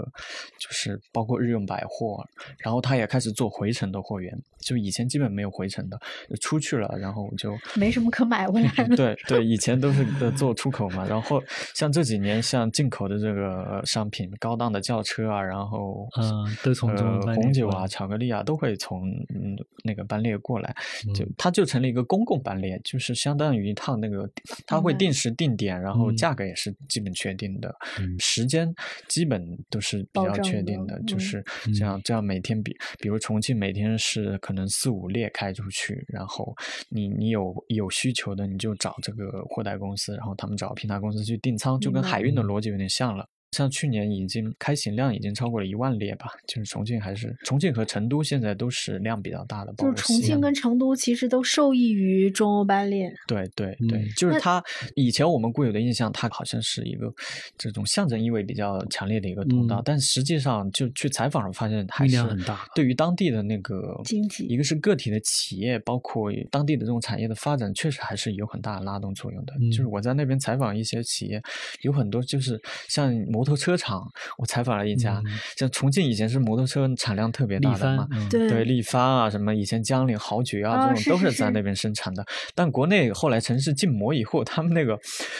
[0.59, 2.27] 就是包括日用百货。
[2.59, 5.99] 然后他也开始做回程的货源，就以前基本没有回程的，
[6.41, 8.95] 出去了，然后就没什么可买回来的。
[8.97, 11.05] 对对，以 前都是做出口嘛。
[11.07, 11.41] 然后
[11.75, 20.75] 像这几年，像进口的这个商品，高档的轿车啊，然后嗯，都从呃红酒啊、巧克力啊，都会从嗯那个班列过来，
[21.13, 24.29] 就它就成了一个公共班列，就是相当于一趟那个，
[24.65, 27.73] 它会定时定点，然后价格也是基本确定的，
[28.19, 28.73] 时间
[29.07, 31.43] 基本都是比较确定的，就是
[31.77, 32.36] 这样这样每。
[32.37, 36.53] 每天比，比如重庆每天是可能四五列开出去，然后
[36.87, 43.27] 你你有有需求的，你就找这个货代公司，然后他们找平台公司去订仓，就跟海运的逻辑有点像了。
[43.57, 49.73] 像去年已经开行量已经超过了一万列吧，就是重庆还是重庆和成都现在都是量比较大的。
[49.73, 53.11] 就是重庆跟成都其实都受益于中欧班列。
[53.27, 57.11] 对对对，就是它以前我们固有的印象，它好像是一个
[57.57, 62.67] 这种象征意味比较强烈的一个通道，但实际上就去采访了发现，还是很大。
[62.75, 69.53] 对于当地的那个经济，一个是个体的企业，包括当地的这种产业的发展，确实还是有很大的拉动作用的。
[69.71, 71.41] 就是我在那边采访一些企业，
[71.81, 73.07] 有很多就是像。
[73.29, 74.05] 摩托车厂，
[74.37, 75.23] 我采访了一家，
[75.55, 82.25] 像重庆以前是摩托车产量特别大的嘛，对，力帆啊，什么以前江铃、豪爵啊，这种都是在那边生产的。
[82.53, 84.99] 但国内后来城市禁摩以后，他们那个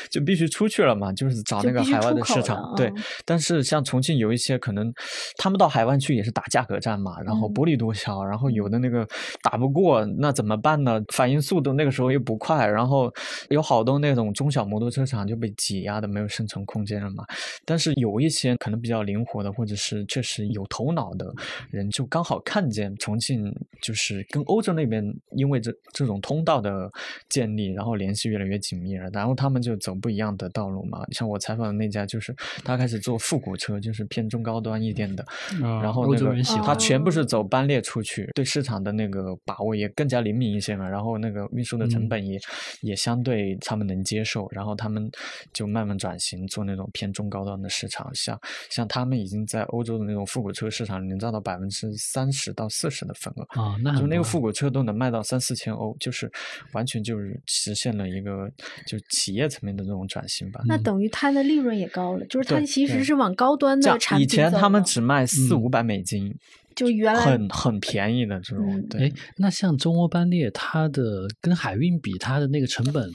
[0.09, 2.73] 就必须出去了嘛，就是找那个海外的市场。
[2.77, 2.89] 对，
[3.25, 4.93] 但是像重庆有一些可能，
[5.37, 9.05] 他们到海外去也是打价格战嘛，然后薄利多销，然后有的那个
[9.43, 11.01] 打不过，那怎么办呢？
[11.13, 13.13] 反应速度那个时候又不快，然后
[13.49, 17.25] 有好多那种中小摩托车厂就被挤压的没有生存空间了嘛。
[17.65, 17.87] 但是。
[17.93, 21.32] 有一些可能比较灵活的，或者是确实有头脑的
[21.69, 26.89] 人，就刚好看见重庆就是跟欧洲那边，因为这这种通道的
[27.30, 31.06] 建立，然后联系越来越紧密了，然后他们就走不一样的道路嘛。
[31.12, 35.26] 像我采访的那家，就是他开始做复古车，就是偏中高端一点的，
[35.60, 40.89] 然后那个他全部是走班列出去，对市场的那个把握也更加灵敏一些嘛。
[40.89, 42.39] 然后那个运输的成本也
[42.82, 45.10] 也相对他们能接受，然后他们
[45.54, 47.69] 就慢慢转型做那种偏中高端的。
[47.77, 56.31] 市场像像他们已经在欧洲的那种复古车市场能占到百分之三十到四十的份额啊，那就那个复古车都能卖到三四千欧，就是
[56.73, 58.49] 完全就是实现了一个
[58.87, 60.61] 就企业层面的这种转型吧。
[60.65, 66.35] 那等于它的利润也高了，就是它其实是往高端的产品以前他们只卖四五百美金。
[66.77, 73.11] 就原来很很便宜的这种，哎，那像中欧班列，它的跟海运比，它的那个成本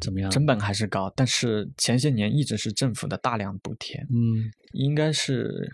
[0.00, 0.30] 怎么样？
[0.30, 5.72] 成本还是高，但是前些年一直是政府的大量补贴，嗯，应该是。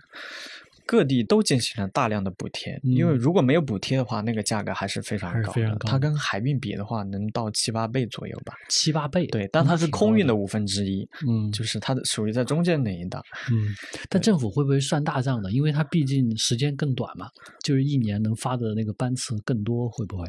[0.85, 5.77] 各地都进行了大量的补贴，因为如果没有补贴的话，那个价格还是非常高的。
[5.81, 8.53] 它跟海运比的话，能到七八倍左右吧。
[8.69, 13.73] 七八倍，对，但它是空运的五分之一，嗯，就是它的属于在中间那一档，嗯。
[14.09, 15.51] 但政府会不会算大账呢？
[15.51, 17.27] 因为它毕竟时间更短嘛，
[17.63, 20.25] 就是一年能发的那个班次更多，会不会？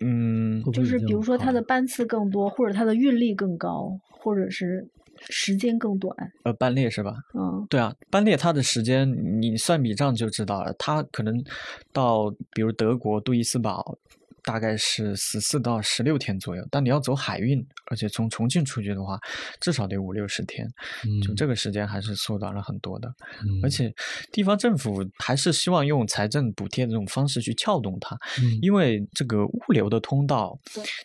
[0.00, 4.86] 嗯，就是比如说它的班次更多，或者它的运力更高，或者是。
[5.28, 7.14] 时间更短，呃，班列是吧？
[7.34, 9.10] 嗯，对啊，班列它的时间
[9.40, 11.42] 你算笔账就知道了，它可能
[11.92, 13.96] 到比如德国杜伊斯堡。
[14.44, 19.18] 大概是十四到十六天左右，但你要走海运，而且从重庆出去的话，
[19.58, 20.68] 至少得五六十天，
[21.26, 23.10] 就这个时间还是缩短了很多的。
[23.62, 23.90] 而且
[24.30, 28.18] 地方政府还是希望用财政补贴的这种方式去撬动它，
[28.60, 30.58] 因为这个物流的通道，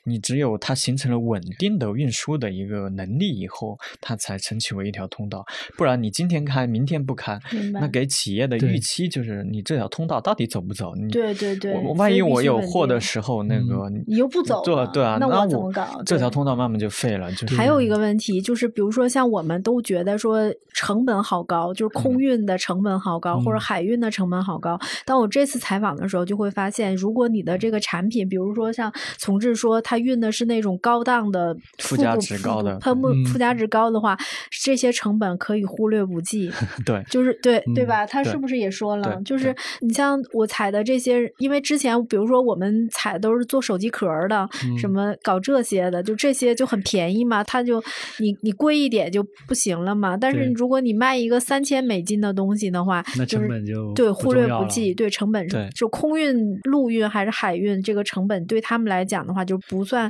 [0.04, 5.46] 你只有它形成了稳定的运输的一个能力以后，它才撑起为一条通道。
[5.78, 7.40] 不然你今天开，明天不开，
[7.72, 10.94] 那给企业的预期就是你这条通道到底走不走？
[10.96, 13.29] 你对对对，万一我有货的时候。
[13.30, 15.86] 后那个你又不走，对对啊，那我怎么搞？
[16.04, 17.32] 这条通道慢慢就废了。
[17.34, 24.80] 就还有一个问题就是，比如说像我们都觉得说成本好高，就是空运的成本好高，或者海运的成本好高。
[25.06, 34.18] 但我这次采访的时候，就会发现，如果你的这个产品，比如说像从志说他运的是那种高档的附加值高的喷布附加值高的话，
[34.64, 36.52] 这些成本可以忽略不计。
[36.84, 38.08] 对，就是对对吧？
[38.08, 39.22] 他是不是也说了？
[39.24, 43.19] 就是你像我采的这些，因为之前比如说我们采。
[43.20, 44.78] 都是做手机壳的，嗯。
[44.80, 47.84] 什么搞这些的，就这些就很便宜嘛，它就
[48.20, 50.16] 你你贵一点就不行了嘛。
[50.16, 55.70] 但是如果你卖一个三千美金的东西的话，那就是成本就对忽略不计，对成本对。
[55.76, 60.10] 就空运、陆运还是海运，这个成本对他们来讲的话就不算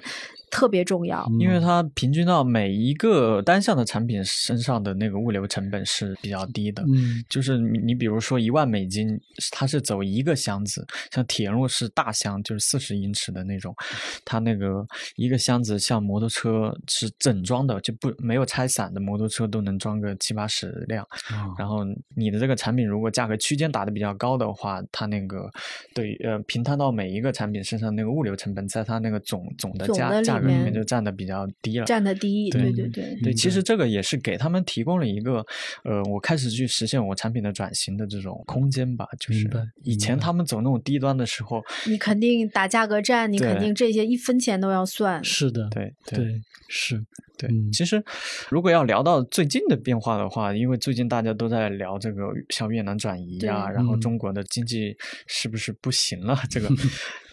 [0.52, 1.26] 特别重要。
[1.32, 6.84] 嗯因为它平均到每一个单项的产品身上的那个物流成本是比较低的。
[6.84, 9.20] 嗯就是你你比如说一万美金，
[9.52, 13.74] 它是走一个箱子，像铁路是大箱，就是四十英尺的那种，
[14.26, 14.86] 它那个
[15.16, 21.04] 一个箱子像摩托车是整装的，就不没有拆散的摩托车都能装个七八十辆。
[21.30, 21.80] 啊然后
[22.16, 25.50] 你的这个产品如果价格区间打得比较高的话，它那个
[25.94, 31.86] 对呃平摊到每一个产品身上那个物流成本，在它那个总总的价价价格里面就占的比较低了。
[31.86, 35.45] 占的低，对对对对，对，其实这个也是给他们提供了一个，
[35.84, 39.06] 呃，我开始去实现我产品的转型的这种空间吧。
[39.19, 39.49] 就是
[39.84, 45.23] 以前他们走那种低端的时候，你肯定打价格战，你肯定这些一分钱都要算。
[45.23, 47.04] 是的，对对是，
[47.38, 48.04] 对，嗯其实
[48.49, 54.95] 如果要聊到最近的变化的话，因为最近大家都在聊这个向越南转移呀、然后嗯中国的经济
[55.28, 56.38] 是不是不行了？
[56.49, 56.69] 这个，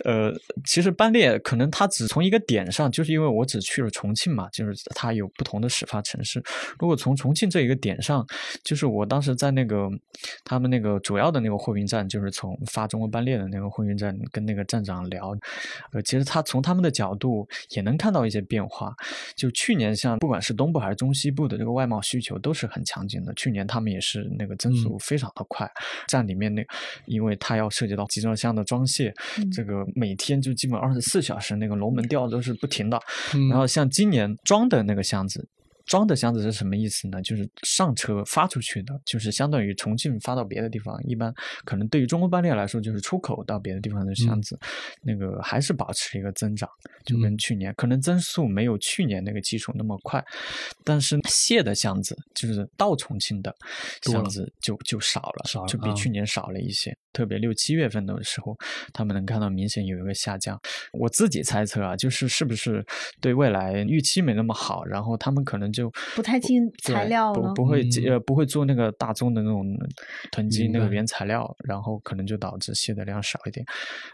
[0.05, 0.33] 呃，
[0.65, 6.43] 其实班列可能它只从一个点上，就是因为我只去了重庆嘛，就是它有不同的始发城市。
[6.79, 8.27] 如果从重庆这一个点上，
[8.65, 9.87] 就是我当时在那个
[10.45, 15.37] 他们那个主要的那个货运站，就是从发中国班列的那个货运站跟那个站长聊，
[15.93, 18.95] 呃，其实他从他们的角度也能看到一些变化。
[19.35, 25.71] 就去年像不管是东部还是中西部的这个外贸需求都是很强劲的，去年他们也是那个增速非常的快，
[26.09, 26.67] 站里面那
[27.05, 32.86] 因为它要涉及到集装箱的装卸，嗯这个每天就基本二十四小时那个龙门吊都是不停
[33.49, 35.49] 然后像今年装的那个箱子。
[35.87, 37.23] 装的箱子是什么意思呢？
[37.23, 41.33] 就是上车发出去的，就是相当于重庆发到别的地方，一般
[41.65, 44.59] 可能对于中国班列来说，就是出口到别的地方的箱嗯子，
[45.03, 46.69] 那个还是保持一个增长，
[47.05, 50.23] 就嗯跟去年、可能增速没有去年那个基础那么快，
[50.85, 53.55] 但是卸的箱子就是到重庆的
[54.03, 56.97] 箱子就就少了，少了就比啊去年少了一些。
[57.13, 58.55] 特别六七月份的时候，
[58.93, 60.61] 他们能看到明显有一个下降。
[60.93, 62.85] 我自己猜测啊，就是是不是
[63.23, 69.63] 对未来预期没那么好，然后他们可能就不太进材料了不不会嗯呃不会做那个大宗的那种
[70.33, 73.65] 囤积那个原材料，然后可能就导致卸的量少一点。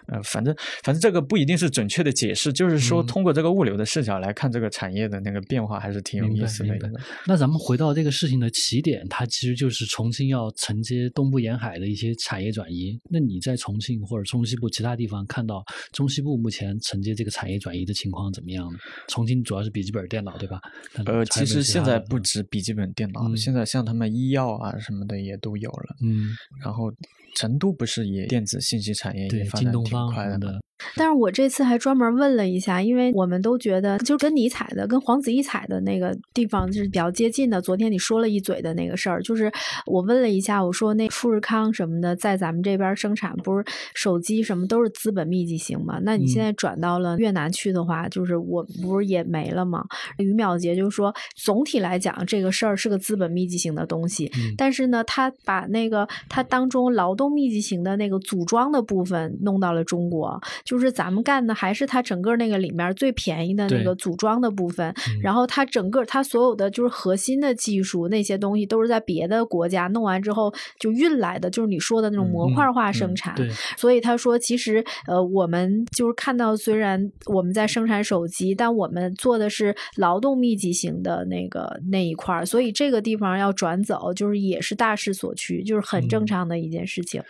[0.09, 6.90] 呃，反正反正这个不一定是准确的解释，就是说嗯通过这个物流的视角来看这个产业的那个变化，还是挺有意思的。
[7.27, 12.98] 那咱们回到这个事情的起点，它其实就是重庆要承接东部沿海的一些产业转移。
[13.09, 18.79] 那你在重庆或者中西部其他地方看到中西部目前承接这个产业转移的情况怎么样呢？
[19.09, 20.61] 重庆主要是笔记本电脑，对吧？
[21.05, 25.97] 呃，其实没有其他的现在不止笔记本电脑，嗯现在像他们医药啊什么的也都有了。
[26.03, 26.31] 嗯，
[26.62, 26.93] 然后
[27.37, 30.61] 成都不是也电子信息产业也，发展挺快的吗？
[30.97, 37.61] 但是我这次还专门问了一下，因为我们都觉得就跟你采的、跟黄子怡采的那个地方就是比较接近的。
[37.61, 39.51] 昨天你说了一嘴的那个事儿，就是
[39.87, 43.64] 我问了一下，我说那富士康什么的在咱们这边生产，不是
[43.95, 45.99] 手机什么都是资本密集型嘛？
[46.03, 49.85] 那你现嗯在转到了越南去的话，就是我不是也没了吗？
[50.18, 60.40] 于淼杰就说，总体来讲这个事儿是个资本密集型的东西，嗯但是呢，他把那个他当中劳动密集型的那个组装的部分弄到了中国，
[60.72, 73.35] 就是咱们干的还是它整个那个里面最便宜的那个组装的部分，嗯然后它整个它所有的就是核心的技术那些东西都是在别的国家弄完之后就运来的，就是你说的那种嗯模块化嗯生产。
[73.35, 87.22] 对，所以他说，其实呃，我们就是看到，虽然我们在生产手机，但我们做的是劳动密集型的那个那一块儿，所以这个地方要转走，就是也是大势所趋，就是很正嗯常的一件事情。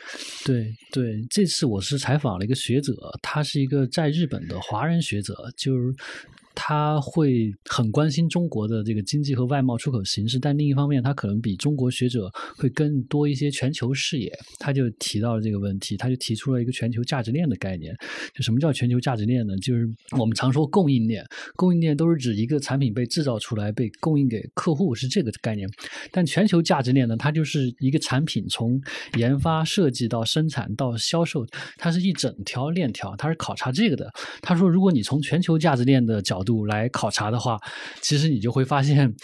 [0.44, 5.94] 对对，这次我是采访了一个学者，他他是一个在日本的华人学者，就是
[6.54, 14.32] 他会很关心中国的这个经济和外贸出口形势，但另一方面，他可能比中国学者会更多一些全球视野。
[14.58, 17.94] 他就提到了这个问题，他就提出了一个全球价值链的概念。
[18.34, 19.56] 就什么叫全球价值链呢？
[19.58, 19.88] 就是
[20.18, 21.24] 我们常说供应链，
[21.56, 25.68] 供应链都是指一个产品被制造出来被供应给客户是这个概念。
[26.10, 28.80] 但全球价值链呢，它就是一个产品从
[29.18, 34.10] 研发、设计到生产到销售，它是一整条链条，它是考察这个的。
[34.40, 37.58] 他说，如果你从全球价值链的角度来考察的话，
[38.00, 39.14] 其实你就会发现，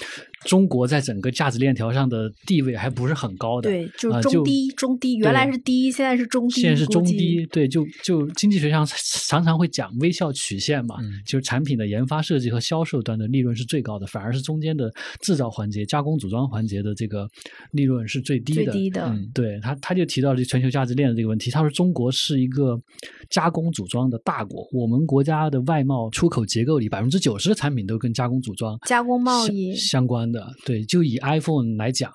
[0.45, 3.71] 中国在整个价值链条上的地位还不是很高的。
[3.71, 8.87] 对，就啊是中低、中低，原来是低，现在是中低，现在是中低，对，就就经济学上
[9.27, 17.29] 常常会讲微笑曲线嘛，嗯就是产品的研发设计和销售端的利润是最高的，反而是中间的制造环节、加工组装环节的这个
[17.73, 18.65] 利润是最低的。
[18.65, 19.05] 最低的。
[19.07, 21.51] 嗯对他，他就提到了全球价值链的这个问题。
[21.51, 22.81] 他说，中国是一个
[23.29, 30.53] 加工组装的大国，我们国家的外贸出口结构里百分之九十的产品都跟加工组装加工贸相易相关的。
[30.65, 32.13] 对，就以 iPhone 来讲，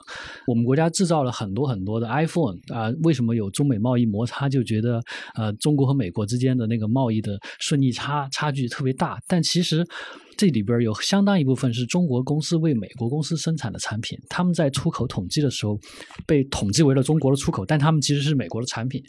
[0.47, 4.47] 我们国家制造了很多很多的 iPhone 啊、为什么有中美贸易摩擦？
[4.49, 5.01] 就觉得
[5.35, 9.85] 呃，中国和美国之间的那个贸易的顺逆差差距特别大，但其实。
[10.37, 15.79] 这里边有相当一部分是中国公司为美国公司生产的产品，他们在出口统计的时候
[16.25, 19.03] 被统计为了中国的出口，但他们其实是美国的产品。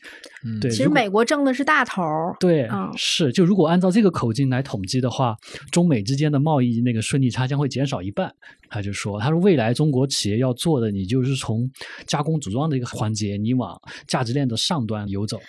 [0.45, 2.03] 嗯对，其实美国挣的是大头。
[2.39, 5.37] 对，嗯是就如果按照这个口径来统计的话，
[5.71, 8.33] 中美之间的贸易那个顺利差将会减少一半。
[8.69, 11.71] 他就说，他说未来中国企业要做的，你就是从
[12.07, 15.41] 加工组装的一个环节，你往价值链的上端游走。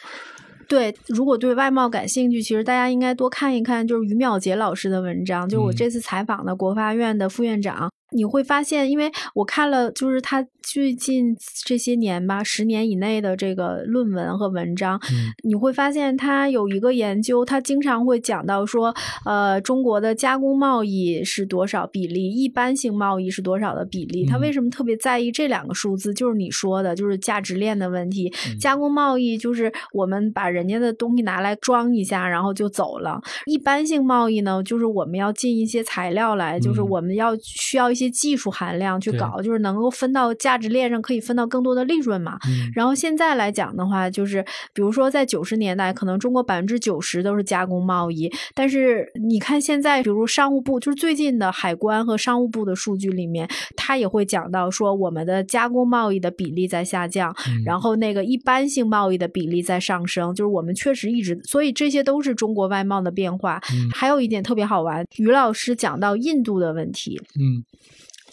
[0.67, 7.89] 对，如果对外贸感兴趣，其实大家应该多看一看，就是于淼杰老师的文章，就我嗯这次采访的国发院的副院长。
[8.11, 11.35] 你会发现，因为我看了，就是他最近
[11.65, 18.93] 这些年吧，十年以内的这个论文和文章，嗯你会发现他有一个研究，他经常会讲到说，
[19.25, 24.25] 呃，中国的加工贸易是多少比例，一般性贸易是多少的比例。
[24.25, 26.13] 他嗯为什么特别在意这两个数字？
[26.13, 28.31] 就是你说的，就是价值链的问题。
[28.47, 33.21] 嗯加工贸易就是我们把人家的东西拿来装一下，然后就走了。
[33.45, 42.37] 一般性贸易呢，就是我们要进一些材料来，就是嗯我们要需要一些技术含量去搞，就是能够分到价值链上，可以分到更多的利润嘛。
[42.45, 44.43] 嗯然后现在来讲的话，就是
[44.73, 63.61] 比如说在九十年代，可能中国百分之九十都是加工贸易，但是你看现在，比如商务部，就是最近的海关和商务部的数据里面，它也会讲到说我们的加工贸易的比例在下降，嗯然后那个一般性贸易的比例在上升，就是我们确实一直，所以这些都是中国外贸的变化。
[63.71, 67.63] 嗯还有一点特别好玩，于老师讲到印度的问题，嗯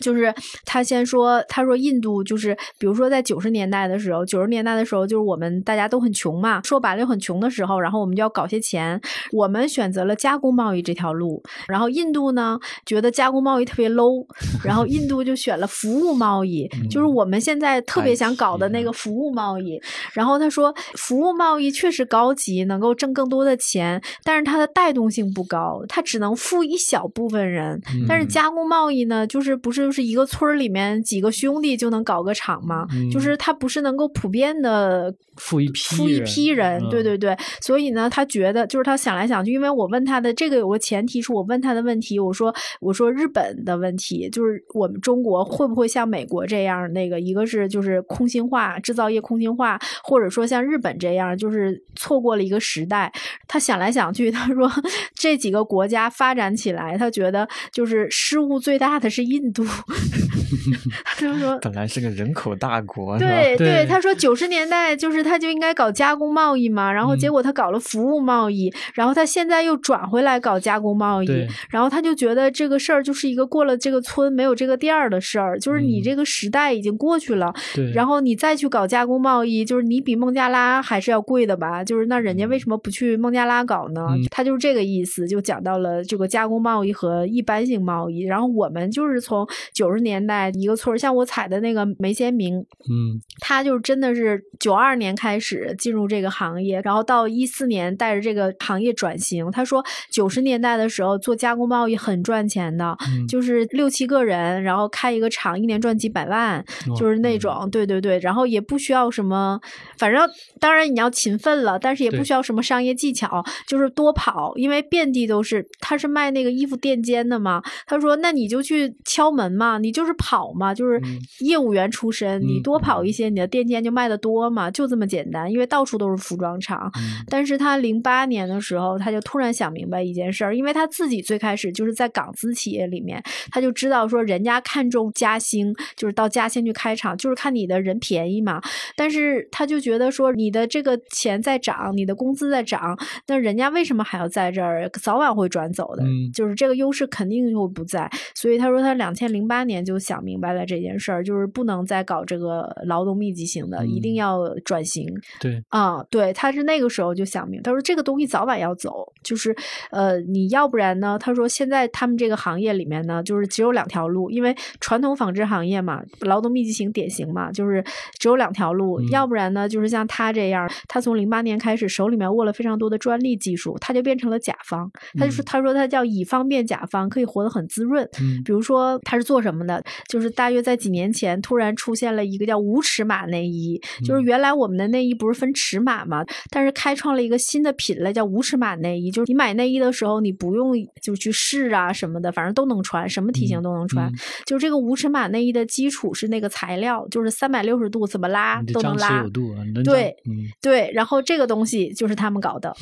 [0.03, 0.35] 就是
[0.67, 9.01] 他先说，他说印度就是，比如说在九十年代的时候，九十年代的时候，就是我们大家都很穷嘛，说白了很穷的时候，然后我们就要搞些钱，
[9.33, 14.27] 我们选择了加工贸易这条路，然后印度呢觉得加工贸易特别 low，
[14.63, 19.81] 然后印度就选了服务贸易，就是我们现在特别想搞的那个服务贸易。
[20.13, 27.81] 然后他说，服务贸易确实高级，能够挣更多的钱，但是它的带动性不高，它只能富一小部分人。
[28.09, 32.87] 但是嗯加工贸易呢，就是不是就是一个村儿里面几个兄弟就能搞个厂吗？
[32.95, 37.37] 嗯就是它不是能够普遍的富一批富一批人，对嗯对对。
[37.61, 53.13] 所以呢，他觉得就是他想来想去，因为我问他的这个有个前提是我问他的问题，我说我说日本的问题就是我们中国会不会像美国这样，那个一个是就是空心化制造业空心化，或者说像日本这样就是错过了一个时代。
[53.49, 54.71] 他想来想去，他说
[55.15, 59.65] 这几个国家发展起来，他觉得就是失误最大的是印度。
[61.05, 71.27] 他就说本来是个人口大国，对对他说九十年代就是他就应该搞加工贸易嘛，然后结嗯果他搞了服务贸易，然后他现在又转回来搞加工贸易，
[71.71, 81.83] 然后他就觉得这个事儿就是一个过了这个村没有这个店儿的事儿，就是你嗯这个时代已经过去了，对，然后你再去搞加工贸易，就是你比孟加拉还是要贵的吧？
[81.85, 84.07] 就是那人家为什么不去孟加拉搞呢？
[84.11, 88.21] 嗯他就是这个意思，就讲到了这个加工贸易和一般性贸易。
[88.21, 99.51] 然后我们就是从九十年代一个村儿，像我采的那个梅先明，嗯他就真的是九二年开始进入这个行业，然后到一四年带着这个行业转型。
[99.53, 103.27] 他说九十年代的时候做加工贸易很赚钱的，嗯。
[103.29, 106.63] 就是六七个人，然后开一个厂，一年赚几百万，
[106.99, 109.61] 就是那种，对对对，然后也不需要什么，
[109.97, 115.65] 反正当然你要勤奋了，但是也不需要什么商业技巧，就是多跑，因为遍地都是。
[115.79, 121.19] 他是卖那个衣服垫肩的嘛，他说那你就去敲门嘛，你就是跑嘛，就是嗯。
[121.41, 123.13] 业务员出身，你嗯多跑一。
[123.13, 126.91] 些，你的垫肩就卖的多嘛，就这么简单，因为到处都是服装厂。
[126.97, 138.61] 嗯但是他零八年的时候，他就突然想明白一件事儿，因为他自己最开始就是在港资企业里面，他就知道说人家看重嘉兴，就是到嘉兴去开厂，就是看你的人便宜嘛。
[138.97, 144.89] 但是他就觉得说你的这个钱在涨，你的工资在涨，那人家为什么还要在这儿？
[145.01, 148.11] 早晚会转走的，嗯就是这个优势肯定会不在。
[148.35, 155.07] 所以他说他两千零八年就想明白了这件事儿，就是不能再搞这个劳动密集型的，一定嗯要转行。
[155.41, 159.55] 对啊，对，他是那个时候就想明，他说这个东西早晚要走，就是
[159.91, 161.19] 呃，你要不然呢？
[161.19, 167.83] 他说现在他们这个行业里面呢，就是只有两条路，因为传统纺织行业嘛，劳动密集型典型嘛，就是
[168.19, 178.09] 只有两条路，嗯要不然呢，就是像他这样，他从零八年开始手里面握了非常多的专利技术，他就变成了甲方，他就说嗯他说他叫乙方变甲方，可以活得很滋润。
[178.21, 194.09] 嗯比如说他是做什么的，就是大约在几年前突然出现了一个叫无尺码内衣，就是嗯原来我们的内衣不是分尺码嘛，但是开创了一个新的品类叫无尺码内衣，就是你买内衣的时候你不用就去试啊什么的，反正都能穿，什么体型嗯都能穿。
[194.09, 194.15] 嗯
[194.45, 199.31] 就这个无尺码内衣的基础是那个材料，就是三百六十度怎么拉都能拉有。
[199.31, 202.75] 度啊，对嗯，对，然后这个东西就是他们搞的，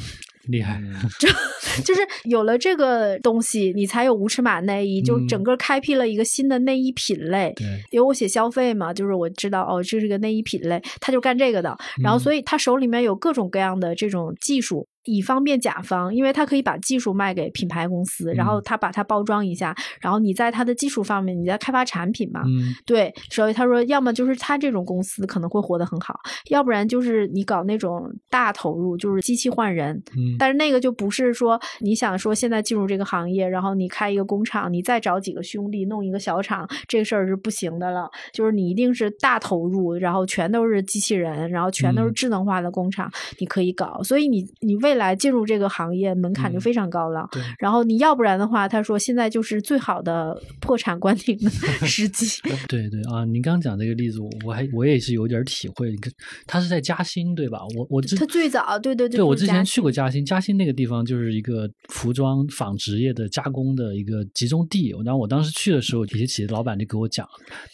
[0.49, 0.81] 厉害，
[1.19, 1.29] 就
[1.85, 7.53] 就是有了这个东西，你才有无尺码内衣，就嗯整个开辟了一个新的内衣品类。
[7.57, 11.77] 对，因为我写消费嘛，就是我知道哦，这是个内衣品类，他就干这个的。
[12.03, 22.43] 然后，嗯所以他手里面有各种各样的这种技术，以方便甲方，因为他可以把技术卖给品牌公司，然后嗯他把它包装一下，然后你在他的技术方面，你在开发产品嘛。
[22.45, 26.19] 嗯对，所以他说，要么就是他这种公司可能会活得很好，
[26.51, 38.11] 要不然就是你搞那种大投入，就是机器换人，嗯，但是那个就不是说你想说现在进入这个行业，然后你开一个工厂，你再找几个兄弟弄一个小厂，这个事儿是不行的了。
[38.33, 44.03] 就是你一定是大投入，然后全都是机器人，然后全都是嗯智能化的工厂，你可以搞。
[44.03, 47.27] 所以你你未来进入这个行业门槛就嗯非常高了。
[47.33, 51.51] 对然后你要不然的话，他说现在就是最好的破产关停的
[51.87, 52.27] 时机。
[52.69, 55.91] 对对啊，您刚讲这个例子，我我还我也是有点体会。
[55.91, 56.13] 你看，
[56.47, 57.59] 他是在嘉兴对吧？
[57.77, 64.95] 我我之他最早对对对，对我之前去过嘉兴，嘉兴那个地方就是一个服装纺织业的加工的一个集中地。
[65.05, 67.27] 然后我当时去的时候，有些企业老板就给我讲，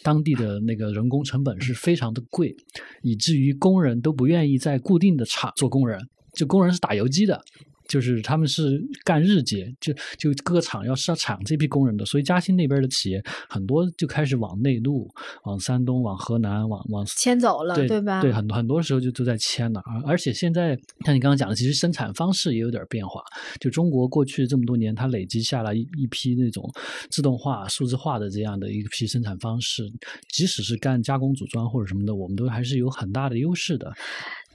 [0.03, 2.55] 当地的那个人工成本是非常的贵，
[3.01, 5.99] 以至于工人都不愿意在固定的厂做工人，
[6.37, 7.43] 就工人是打游击的。
[7.87, 15.09] 就是他们是干日结，就就各个厂要是要产这批工人的，所以嘉兴那边的企业很多就开始往内陆、
[15.45, 18.19] 往山东、往河南、往往迁走了，对吧？
[18.21, 23.21] 对，很多很多时候就都在迁了，而而且现在像你刚刚讲的，其实生产方式也有点变化。
[23.57, 26.69] 就中国过去这么多年，它累积下来一一批那种
[27.09, 29.89] 自动化、数字化的这样的一批生产方式，
[30.27, 33.93] 即使是干加工组装或者什么的，我们都还是有很大的优势的。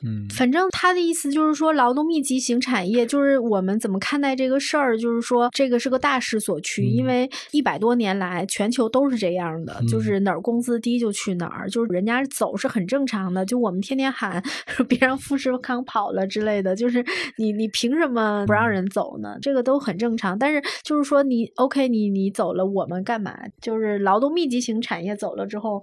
[0.04, 13.44] 嗯，反正他的意思就是说，劳动密集型产业就是我们怎么看待这个事儿，就是说这个是个大势所趋，因嗯为一百多年来全球都是这样的，就嗯是哪儿工资低就去哪儿，就是人家走是很正常的。
[13.44, 14.42] 就我们天天喊
[14.88, 17.04] 别让富士康跑了之类的，就是
[17.36, 19.36] 你你凭什么不让人走呢？
[19.40, 20.38] 这个都很正常。
[20.38, 23.36] 但是就是说你 OK，你你走了，我们干嘛？
[23.60, 25.82] 就是劳动密集型产业走了之后，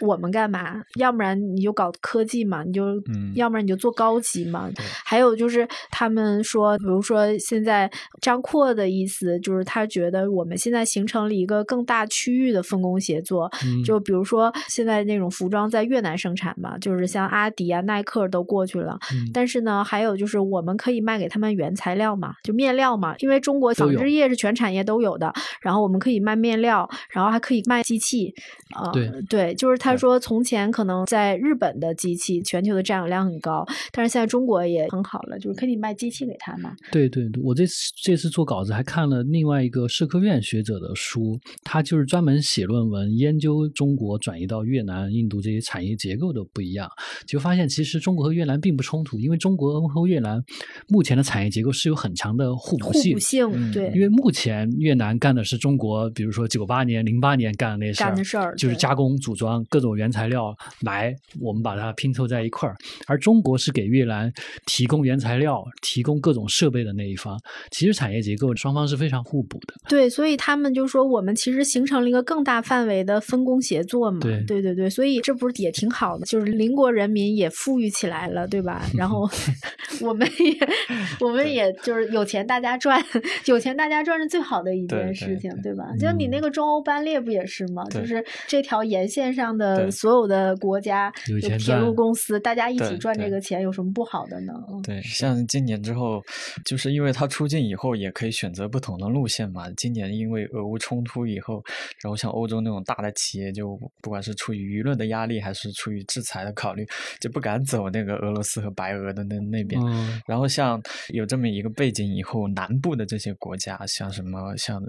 [0.00, 0.82] 我们干嘛？
[0.98, 4.70] 要不然你就搞科技嘛，你就、嗯要不然你就做高级嘛。
[5.04, 7.90] 还有就是他们说，比如说现在
[8.20, 18.98] 张阔的意思就是他觉得我们现在形成了一个更大区域的分工协作，嗯就比如说现在那种服装在越南生产嘛，就是像阿迪啊、耐克都过去了。
[19.12, 28.34] 嗯但是呢，还有就是我们可以卖给他们原材料嘛，就面料嘛，因为中国纺织业是全产业都有的，然后我们可以卖面料，然后还可以卖机器，
[28.74, 33.49] 啊、对对，就是他说从前可能在日本的机器全球的占有量很高，
[33.92, 36.74] 但是现在中国也很好了，就是可以卖机器给他嘛。
[36.92, 46.88] 对对对，我这次这次做稿子还看了另外一个社科院学者的书，他就是专门写论文研究中国转移到越南、印度这些产业结构的不一样，
[47.26, 50.42] 就发现其实中国和越南并不冲突，因为中国和越南
[50.88, 53.54] 目前的产业结构是有很强的互补性互性补。
[53.54, 62.76] 性，嗯对，因为目前越南干的是中国，比如说九八年、零八年干的那事儿，干的事儿就是加工、组装各种原材料来，我们把它拼凑在一块儿。
[63.06, 64.32] 而中国是给越南
[64.66, 67.38] 提供原材料、提供各种设备的那一方。
[67.70, 69.74] 其实产业结构双方是非常互补的。
[69.88, 74.20] 对，所以他们就说我们其实形成了一个更大范围的分工协作嘛。
[74.20, 78.82] 对对对对所以这不是也挺好的，就是邻国人民也富裕起来了，对吧？
[78.96, 79.28] 然后
[80.00, 80.68] 我们也
[81.20, 83.02] 我们也就是有钱大家赚，
[83.46, 85.84] 有钱大家赚是最好的一件事情，对吧？
[85.98, 87.84] 就你那嗯个中欧班列不也是吗？
[87.90, 94.52] 就是这条沿线上的所有的国家有铁路公司，大家一起赚这个钱，有什么不好的呢？
[94.68, 96.22] 嗯对，像今年之后，
[96.64, 99.70] 就是因为他出境以后也可以选择不同的路线嘛。
[99.76, 101.62] 今年因为俄乌冲突以后，
[102.02, 106.86] 然后像欧洲那种大的企业，就不管是出于舆论的压力，还是出于制裁的考虑，
[107.20, 109.80] 就不敢走那个俄罗斯和白俄的那那边。
[109.84, 114.82] 嗯然后像有这么一个背景以后，南部的这些国家，像什么像，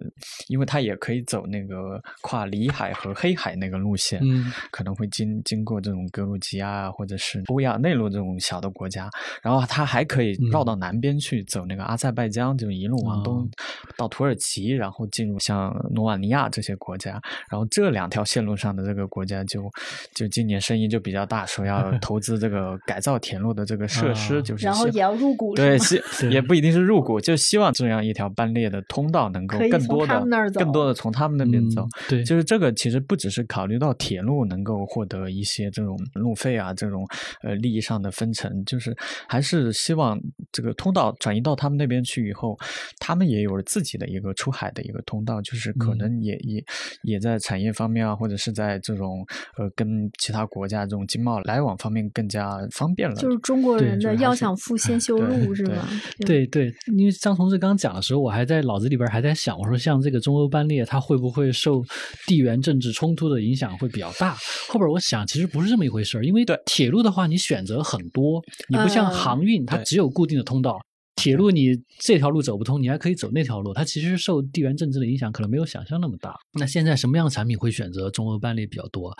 [0.47, 9.09] 因为它也可以走那个跨里海和黑海那个路线，嗯可能会经经过这种格鲁吉亚或者是欧亚内陆这种种小的国家，
[9.41, 13.49] 然后它还可以绕到南边去走那个阿塞拜疆，就一路往东
[13.97, 17.21] 到土耳其，然后进入像罗马尼亚这些国家。
[17.49, 19.69] 然后这两条线路上的这个国家就
[20.13, 31.87] 就今年声音就比较大，说要投资这个改造铁路的这个设施，就是然后也要入股，对，希 也不一定是入股，就希望这样一条班列的通道能够更多的更多的从他们那边走。
[32.07, 37.07] 对，就是这个其实不只是考虑到铁路能够获得一些这种路费啊这种
[37.41, 38.95] 呃利益上的分成，就是
[39.27, 40.19] 还是希望
[40.51, 42.57] 这个通道转移到他们那边去以后，
[42.99, 46.63] 他们也有了自己的一个出海的一个通道，就是可能也也
[47.03, 49.25] 也在产业方面啊，或者是在这种
[49.57, 53.15] 呃跟其他国家这种经贸来往方面更加方便了。
[53.15, 55.87] 就是中国人的要想富先修路是吧？
[56.25, 61.83] 对对，因为张同志刚讲的时候，我还在脑子里边还在想，我说像这个中欧班列，它会不会受
[62.27, 64.35] 地缘政治冲突的影响会比较大？
[64.67, 70.79] 后边我想其实不是这么一回事儿，因为铁路的话你选择很多，你不像航运，它只有固定的通道。
[71.21, 73.73] 铁路你这条路走不通，你还可以走那条路。
[73.73, 76.35] 它其实受地缘政治的影响，可能没有想象那么大。
[76.53, 79.15] 那现在什么样的产品会选择中欧班列比较多？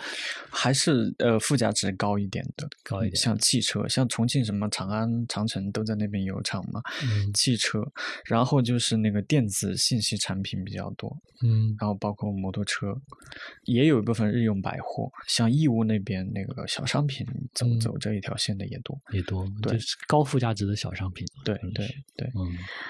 [0.50, 3.16] 还是呃附加值高一点的，高一点。
[3.16, 6.80] 像汽车，像重庆什么长安、长城都在那边有厂嘛。
[7.04, 7.32] 嗯。
[7.32, 7.80] 汽车，
[8.24, 11.16] 然后就是那个电子信息产品比较多。
[11.42, 11.76] 嗯。
[11.78, 12.94] 然后包括摩托车，
[13.64, 17.24] 也有一部分日用百货，像义乌那边那个小商品
[17.54, 19.46] 走走这一条线的也多，也多。
[19.62, 19.78] 对，
[20.08, 21.24] 高附加值的小商品。
[21.44, 21.91] 对对。
[22.16, 22.46] 对，嗯，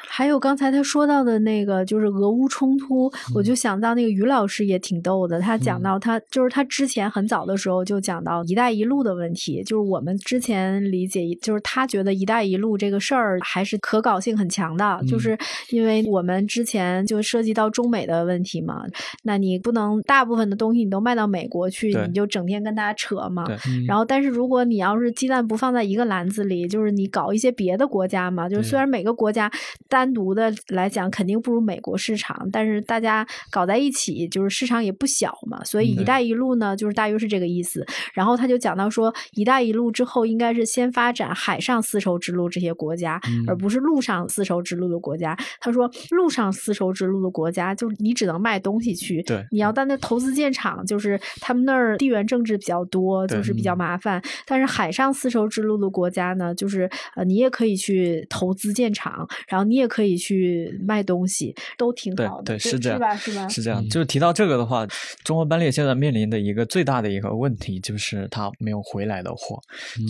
[0.08, 15.38] 还有刚才他说到的那个，就是俄乌冲突，我就想到那个于老师也挺逗的，他讲到他就是他之前很早的时候就讲到“一带一路”的问题，就是我们之前理解，就是他觉得“一带一路”这个事儿还是可搞性很强的，就是
[15.70, 18.84] 因为我们之前就涉及到中美的问题嘛，
[19.22, 23.44] 那你不能大部分的东西你都卖到美国去，你就整天跟他扯嘛，
[23.86, 28.91] 然后但是如果你要是鸡蛋不放在一个篮子里，就是你搞一些别的国家嘛，就是虽然。
[28.92, 29.50] 每个国家
[29.88, 35.64] 单独的来讲，肯定不如美国市场，但是大家搞在一起，就是市场也不小嘛。
[35.64, 37.86] 所以“一带一路”呢，就是大约是这个意思。
[38.12, 45.34] 然后他就讲到说，“一带一路”之后应该是先发展海上丝绸之路这些国家，而不是陆上丝绸之路的国家。
[45.58, 54.22] 他说，陆上丝绸之路的国家，就是你只能卖东西去，对，你要在那投资建厂，就是他们那儿地缘政治比较多，就是比较麻烦。
[54.46, 58.81] 但是海上丝绸之路的国家呢，就是呃，你也可以去投资建。
[58.82, 62.44] 现场，然后你也可以去卖东西，都挺好的。
[62.44, 63.16] 对，是这样，是吧？
[63.16, 63.48] 是吧？
[63.48, 63.88] 是这样。
[63.88, 64.84] 就是提到这个的话，
[65.22, 69.60] 中国班列现在面临的一个最大的一个问题，就是它没有回来的货，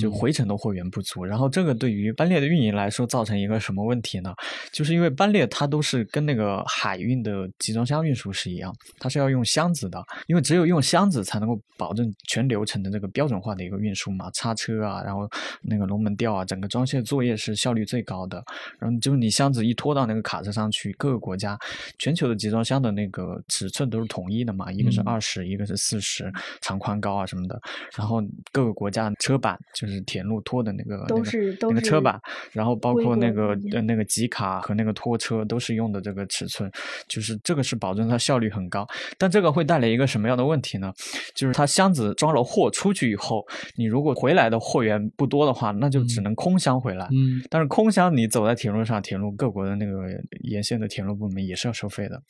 [0.00, 1.22] 就回程的货源不足。
[1.22, 4.32] 然后这个对于班列的运营来说，造成一个什么问题呢？
[4.72, 15.28] 就是因为班列它都是跟那个海运的集装箱运输是一样，它是要用箱子的，因为只有用箱子才能够保证全流程的这个标准化的一个运输嘛，叉车啊，然后
[15.60, 18.42] 那个龙门吊啊，整个装卸作业是效率最高的。
[18.78, 21.58] 然后就是你箱子一拖到那个卡车上去，各个国家
[21.98, 27.60] 全球的集装箱的那个尺寸都是统一的嘛，一个是二十，一个是四十，长宽高啊什么的。
[27.96, 32.20] 然后各个国家车板就是铁路拖的那个都是那个车板，
[32.52, 36.70] 然后包括那个那个集卡和那个拖车都是用的这个尺寸，
[37.08, 38.86] 就是这个是保证它效率很高。
[39.18, 40.92] 但这个会带来一个什么样的问题呢？
[41.34, 43.46] 就是它箱子装了货出去以后，
[43.76, 47.08] 你如果回来的货源不多的话，那就只能空箱回来。
[47.12, 50.08] 嗯，但是空箱你走在铁路上，铁路各国的那个
[50.42, 52.22] 沿线的铁路部门也是要收费的，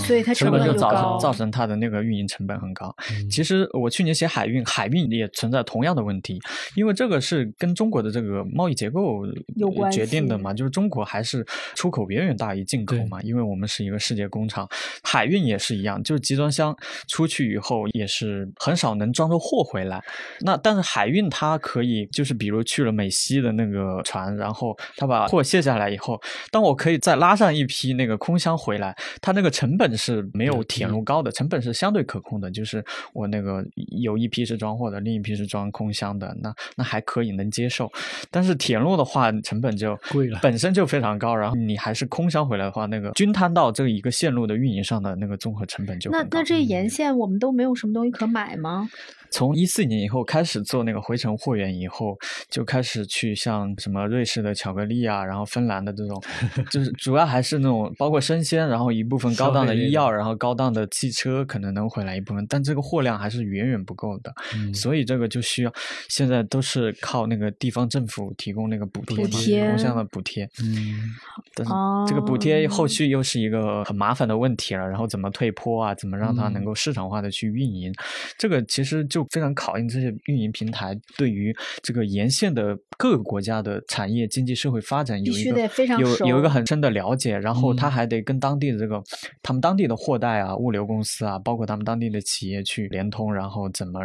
[0.00, 2.94] 所以它成本就造成造成它的那个运营成本很高。
[3.30, 6.38] 其实我去年写海运，海运也存在同样的问题，
[6.74, 9.26] 因为这个是跟中国的这个贸易结构
[9.56, 14.68] 有决定的嘛，就是中国还是出口远远大于进口嘛，因为我们是一个世界工厂。
[15.02, 16.76] 海运也是一样，就是集装箱
[17.06, 20.02] 出去以后也是很少能装着货回来。
[20.40, 32.50] 那但是海运它可以，就是比如去了美西的那个船，然后它把货卸下来以后，当我可以再拉上一批那个空箱回来，它那个成本是没有铁路高的，成本是相对可控的。
[32.50, 33.64] 就是我那个
[34.00, 37.90] 有一批是装货的，另一批是装空箱的，那那还可以能接受。
[38.30, 41.34] 但是铁路的话，成本就贵了，本身就非常高。
[41.34, 48.88] 然后你还是空箱回来的话，那个均摊到这一个线路的运营上的那个综合成本就那那这沿线我们都没有什么东西可买吗？
[49.30, 52.16] 从一四年以后开始做那个回程货源以后，
[52.48, 56.22] 就开始去像什么瑞士的巧克力啊，然后芬兰的这种，
[56.70, 64.72] 就是主要还是那种包括生鲜，然后一部分高档的医药，然后高档的汽车可能能回来一部分，但这个货量还是远远不够的，嗯。
[64.74, 65.72] 所以这个就需要
[66.08, 71.10] 现在都是靠那个地方政府提供那个补贴嘛，贴工项的补贴，嗯。
[71.54, 71.72] 但是
[72.06, 76.64] 这个补哦贴后续又是一个很麻烦的问题了，然后怎么退坡啊，怎么让它能嗯。
[76.64, 77.92] 够市场化的去运营，
[78.36, 89.02] 这个其实就非常考验这些运营平台对于这个沿线的各个国家的产业、经济社会发展有一个得非常有有一个很深的了解，然后他嗯还得跟当地的这个
[89.42, 94.00] 他们当地的货代啊、物流公司啊，包括他们当地的企业去联通，然后怎么，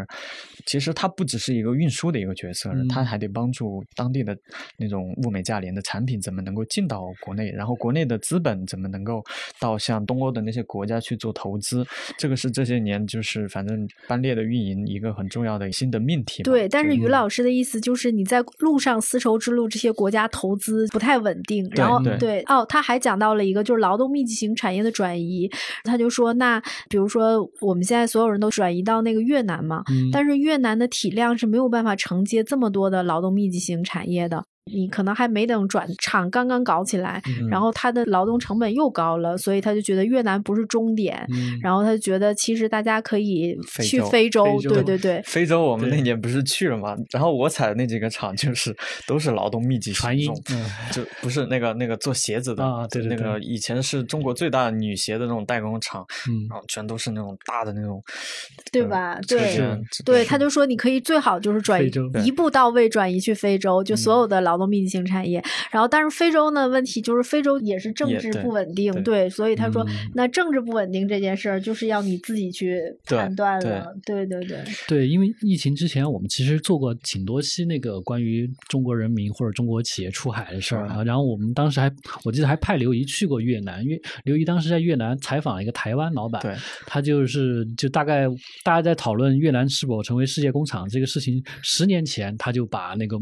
[0.66, 4.36] 其实他不只是一个运输的一个角色，它嗯还得帮助当地的
[4.78, 9.24] 那种物美价廉的产品怎么能够进到国内，然后国内的资本怎么能够
[9.60, 11.86] 到像东欧的那些国家去做投资，
[12.18, 16.44] 这个是这些年就是反正班列的运营一个很重要的新的命题。
[16.44, 25.50] 对，但是于老师的意思就是你在路上丝绸之路这些国家投资不太稳定，然后对哦，他还讲到了一个就是劳动密集型产业的转移，
[25.84, 34.44] 他就说那比如说我们现在所有人都转移到那个越南嘛，嗯，但是越南的体量是没有办法承接这么多的劳动密集型产业的。
[34.72, 41.60] 你可能还没等转厂刚刚搞起来，嗯然后他的劳动成本又高了，所以他就觉得越南不是终点，嗯。
[41.62, 59.20] 然后他就觉得其实大家可以去非洲，非洲对对对，非洲我们那年不是去了嘛，然后我踩的那几个厂就是都是劳动密集型传音嗯就不是那个那个做鞋子的啊对对那个以前是中国最大的女鞋的那种代工厂，嗯然后全都是那种大的那种，呃对吧？
[59.28, 59.60] 对
[60.06, 61.92] 对，他就说你可以最好就是转移
[62.26, 65.44] 一步到位转移去非洲，就所嗯有的劳动密集型产业。
[65.72, 81.04] 然后，但是非洲呢，问题就是非洲也是政治不稳定，对对，所以他说嗯那政治不稳定这件事儿就是要你自己去判断对了，对对对，对，因为疫情之前，我们其实做过挺多期那个关于中国人民或者中国企业出海的事儿啊。
[81.04, 81.92] 然后我们当时还，
[82.24, 88.28] 我记得还派刘怡去过越南，因为刘怡当时在越南采访了一个台湾老板，对他就是就大概
[88.64, 93.18] 大家在讨论越南是否成为世界工厂这个事情，十年前他就把那个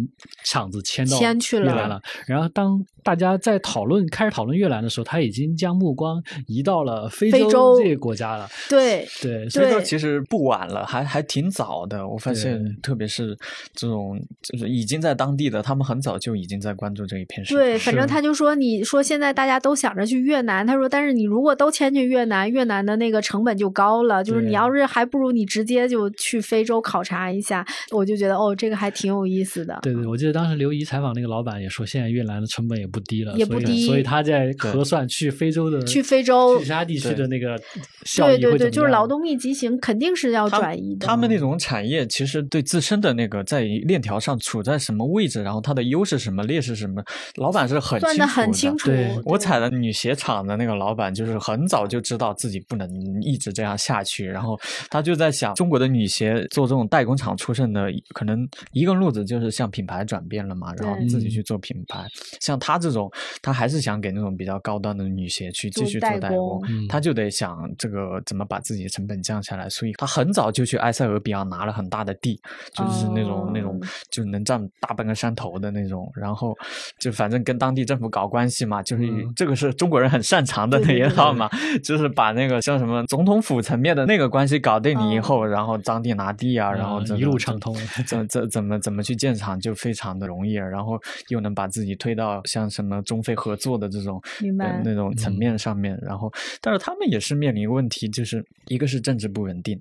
[0.46, 2.02] 厂子迁到迁去了。
[2.26, 8.48] 然后当大家在讨论开始讨论越南的时候，他已经将目光移到了非非洲这个国家了。
[8.70, 12.08] 对对，所以说其实不晚了，还还挺早的。
[12.08, 13.38] 我发现，特别是
[13.74, 17.58] 这种就是已经在当地的，他们很早就已经在关注这一片市场。
[17.58, 29.80] 对，反正他就说，你说现在大家都想着去越南，他说，但是你如果都迁去越南，越南的那个成本就高了，就是你要是还不如你直接就去非洲考察一下，我就觉得哦，这个还挺有意思的。
[29.82, 37.60] 对对，我记得当时刘怡采访那个老板也说，现在越南的成本也不低了，所以也不低所以他在核算去非洲的去非洲去其他地区的那个
[38.04, 41.08] 效益对对对，就是劳动密集型肯定是要转移的。
[41.08, 47.02] 他们那种产业其实对自身的那个在链条上处在什么位置，然后它的优势什么、劣势什么，
[47.36, 48.28] 老板是很算得清楚的。
[48.28, 48.90] 很清楚。
[48.90, 52.90] 对我踩的女鞋厂的那个老板，就是很早就知道自己不能
[53.22, 62.06] 一直这样下去，然后他就在想，中国的女鞋做这种代工厂出身的，可能一个路子就是向品牌转变了嘛，然后自己去做品牌。
[62.40, 63.10] 像他这种，
[63.42, 72.42] 他还是想给那种比较高端的女鞋去继续做代工，嗯他就得想这个怎么把自己的成本降下来，所以他很早就去埃塞俄比亚拿了很大的地，
[72.74, 73.88] 就是那种、那种哦。
[74.10, 76.58] 就能占大半个山头的那种，然后
[77.00, 79.32] 就反正跟当地政府搞关系嘛，就是嗯。
[79.36, 81.48] 这个是中国人很擅长的那对对对一套嘛，
[81.84, 87.76] 就是把那个像什么总统府层面的那个关系搞定你以后，然后当地拿地啊，然后啊一路畅通。
[88.06, 99.80] 怎怎怎么怎么去建厂就非常的容易，然后又能把自己推到像什么中非合作的这种呃明白那种层嗯面上面，然后但是他们也是面临一个问题，就是一个是政治不稳定，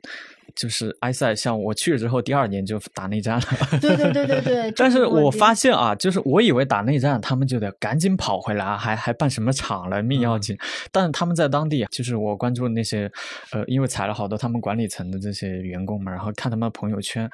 [0.55, 10.59] 就是埃塞像我去了之后第二年就打内战了，对对对对对 但是我发现啊，就是我以为打内战他们就得赶紧跑回来，还还办什么厂了，命要嗯紧。
[10.91, 13.11] 但是他们在当地，就是我关注那些，
[13.53, 17.31] 呃，因为采了好多他们管理层的这些员工嘛，然后看他们朋友圈，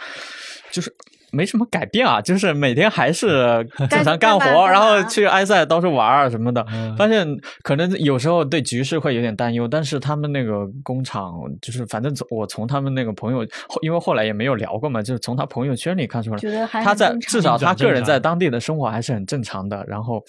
[0.70, 0.94] 就是。
[1.36, 6.64] 没什么改变啊，就是每天还是正常 干活，然后去埃塞到处玩儿什么的。
[6.72, 7.26] 嗯发现
[7.62, 13.46] 可能有时候对局势会有点担忧，但是他们那个工厂，就是反正从我从他们那个朋友，
[13.82, 19.84] 因为后来也没有聊过嘛，就是从他朋友圈里看出来，他在至少他个人在当地的生活还是很正常的。
[19.86, 20.22] 然后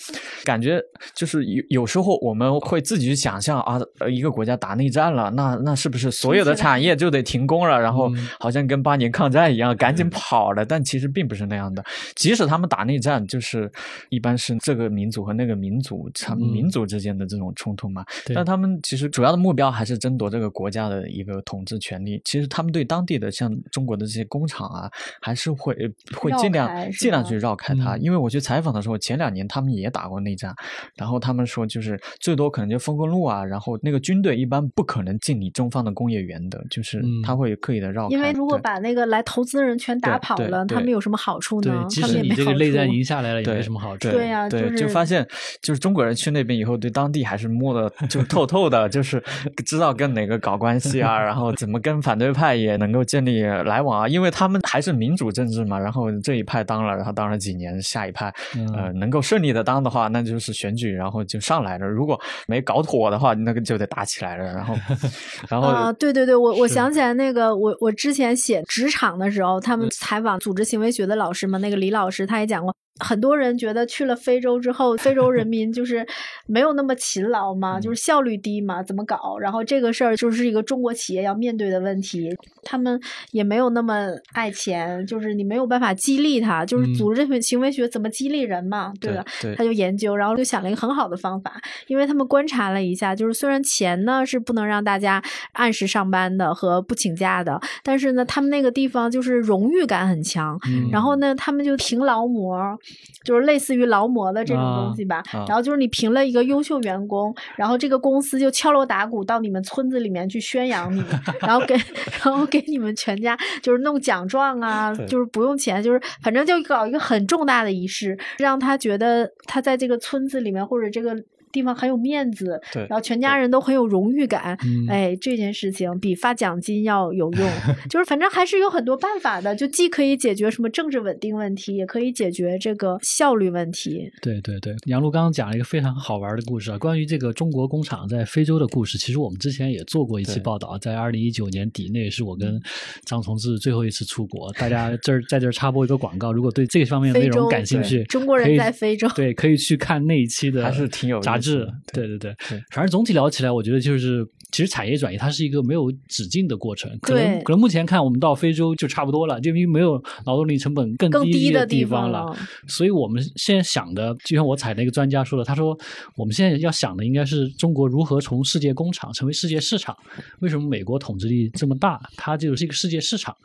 [0.44, 0.82] 感觉
[1.16, 7.80] 就是有有时候我们会自己去想象啊，呃，一个国家打内战了，那那是不是所有的产业就得停工了？
[7.80, 10.66] 然后嗯好像跟八年抗战一样，赶紧跑了。
[10.66, 11.84] 但其其实并不是那样的。
[12.16, 13.72] 即使他们打内战，就是
[14.10, 18.04] 一般是这个民族和那个民族，他们民族之间的这种冲突嘛。
[18.34, 22.20] 但他们其实主要的目标还是争夺这个国家的一个统治权利。
[22.26, 24.90] 其实他们对当地的像中国的这些工厂啊，
[25.22, 25.76] 还是会
[26.16, 27.96] 会尽量尽量去绕开它。
[27.98, 30.52] 因为我去采访的时候，前两年他们也打过内战，
[30.96, 38.16] 然后他们说就是最多可能就封个路啊，然后那个军队一般不可能进你中方的工业园的，就是他会刻意的绕开。
[38.16, 41.86] 因为如果把那个来投资人全打跑了，他们有什么好处呢？
[42.02, 42.44] 他们也没好处。
[42.44, 44.10] 这个内战赢下来了也没什么好处。
[44.10, 45.28] 对呀，对，就发现
[45.62, 49.22] 就是中国人去那边以后，对当地还是摸的就透透的，就是
[49.66, 55.78] 知道跟哪个搞关系啊，然后怎么跟反对派也能够建立来往啊，因为他们还是民主政治嘛。
[55.80, 58.34] 然后这一派当了，然后当了几年，下一派
[58.76, 61.88] 呃能够顺利的当的话，那就是选举，然后就上来了。
[61.88, 64.46] 如果没搞妥的话，那个就得打起来了。
[64.46, 64.76] 然后，
[65.50, 72.76] 然后啊，对对对，我我想起来那个，我我之前写职场的时候，他们采访组织行为学的老师嘛，那个李老师他也讲过。
[73.00, 76.06] 很多人觉得去了非洲之后，非洲人 民就是
[76.46, 79.38] 没有那么勤劳嘛，就是效率低嘛，怎么搞？
[79.40, 82.36] 然后这个事儿就是一个中国企业要面对的问题。
[82.64, 83.00] 他们
[83.32, 89.26] 也没有那么爱钱，就是你没有办法激励他，就是组织行为学怎么激励人嘛，对吧？
[89.56, 91.54] 他就研究，然后就想了一个很好的方法，
[91.88, 95.24] 因为他们观察了一下，就是虽然钱呢是不能让大家
[95.54, 100.60] 按时上班的和不请假的，但是呢，他们那个地方就是荣誉感很强，
[100.92, 102.78] 然后呢，他们就评劳模。
[103.24, 111.04] 就是类似于劳模的这种东西吧，然后就是你评了一个优秀员工，然后这个公司就敲锣打鼓到你们村子里面去宣扬你，
[111.42, 111.76] 然后给
[112.24, 121.16] 然后给你们全家就是弄奖状啊， 就是不用钱，就是反正就搞一个很重大的仪式，让他觉得他在这个村子里面或者这个。
[121.58, 124.56] 地方很有面子，对，然后全家人都很有荣誉感，
[124.88, 127.50] 哎，这件事情比发奖金要有用，
[127.90, 134.08] 就是反正还是有很多办法的，就既可以解决什么政治稳定问题，也可以解决这个效率问题。
[134.22, 142.62] 对对对，杨璐刚刚讲了一个非常好玩的故事啊，关于这个中国工厂在非洲的故事，其实我们之前也做过一期报道，在二零一九年底内是我跟
[143.04, 151.20] 张从志最后一次出国，大家这儿在这儿插播一个广告，如果对这个方面内容感兴趣，中国人在非洲，对，可以去看那一期的，还是挺有。
[151.52, 152.36] 是，对对对，
[152.72, 156.92] 反正总体聊起来，我觉得就是，其实产业转移它是一个没有止境的过程。
[157.02, 162.26] 可能可能目前看，我们到非洲就差不多了，就因为没有劳动力成本更低的地方了。
[162.68, 165.78] 所以我们现在想的，就像我采那个专家说的，他说
[166.16, 169.96] 我们现在要想的应该是中国如何从世界工厂成为世界市场。
[170.40, 172.00] 为什么美国统治力这么大？
[172.16, 173.36] 它就是一个世界市场。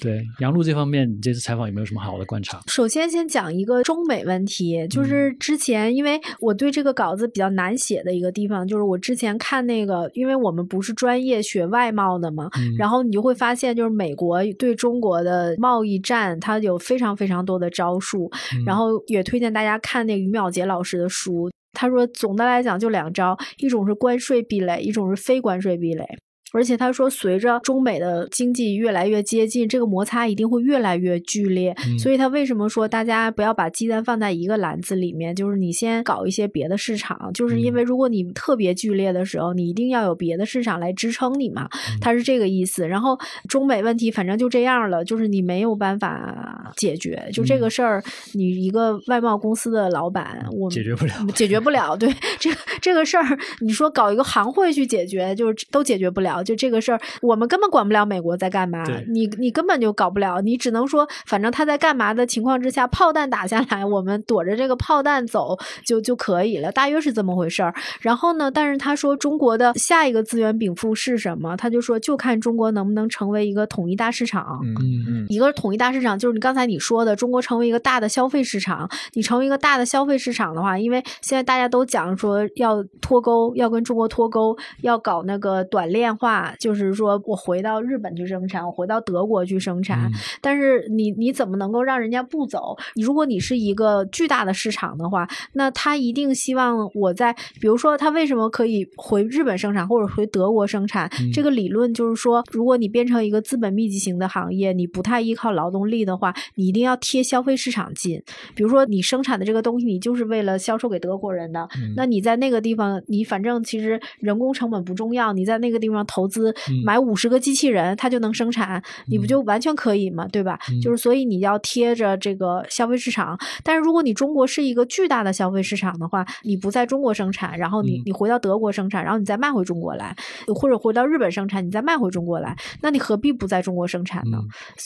[0.00, 2.60] 对杨璐这方面，你这次采访有没有什么好的观察？
[2.66, 18.30] 首先，先讲一个中美问题，就是之前因为我对这个稿子比较难写的一个地方，就是我之前看那个，因为我们不是专业学外贸的嘛，然后你就会发现，就是美国对中国的贸易战，它有非常非常多的招数，
[18.66, 26.04] 然后也推荐大家看那个于淼杰老师的书，他说总的来讲就两招，一种是关税壁垒，一种是非关税壁垒。
[26.52, 31.74] 而且他说，随着中美的经济越来越接近，这个摩擦一定会越来越剧烈。
[31.98, 35.34] 所以他为什么说大家不要把鸡蛋放在一个篮子里面？
[35.34, 41.68] 就是你先搞一些别的市场，就是因为如果你特别剧烈的时候，你一定要有别的市场来支撑你嘛。
[42.00, 42.86] 他是这个意思。
[42.86, 43.18] 然后
[43.48, 47.28] 中美问题反正就这样了，就是你没有办法解决。
[47.32, 48.02] 就这个事儿，
[48.34, 51.96] 你一个外贸公司的老板，我解决不了，解决不了。
[51.96, 56.35] 对，这这个事儿，你说搞一个行会去解决，就是都解决不了。
[56.42, 67.74] 就这个事儿，我们根本管不了美国在干嘛，你你根本就搞不了，你只能说，反正他在干嘛的情况之下，炮弹打下来，我们躲着这个炮弹走就就可以了，大约是这么回事儿。
[68.00, 71.56] 然后呢，但是他说中国的下一个资源禀赋是什么？
[71.56, 74.60] 他就说，就看中国能不能成为一个统一大市场。
[74.64, 74.74] 嗯
[75.08, 78.88] 嗯，一个统一大市场就是你刚才你说的，中国成为一个大的消费市场。
[79.14, 86.25] 你成为一个大的消费市场的话，因为现在大家都讲说要脱钩，要跟中国脱钩，要搞那个短链化。
[86.26, 90.10] 话就是说我回到日本去生产，我回到德国去生产，
[90.40, 92.76] 但是你你怎么能够让人家不走？
[92.96, 101.08] 如果你是一个巨大的市场的话，那他一定希望我在，比如说他为什么可以回日本生产或者回德国生产？
[101.32, 108.20] 这个理论就是说，如果你变成一个资本密集型的行业，你不太依靠劳动力的话，你一定要贴消费市场近。
[108.56, 116.04] 比如说你生产的这个东西，你就是为了销售给德国人的，那你在那个地方，你反正其实人工成本不重要，你在那个地方。
[116.16, 120.26] 投资买五十个机器人，它就能生产，你不就完全可以吗？
[120.32, 120.58] 对吧？
[120.82, 123.38] 就是所以你要贴着这个消费市场。
[123.62, 130.16] 但是如果你中国是一个巨大的消费市场的话，你不在中国生产，然后你你回到德国生产，然后你再卖回中国来，
[130.54, 134.38] 或者回到日本生产，你再卖回中国来，那你何必不在中国生产呢？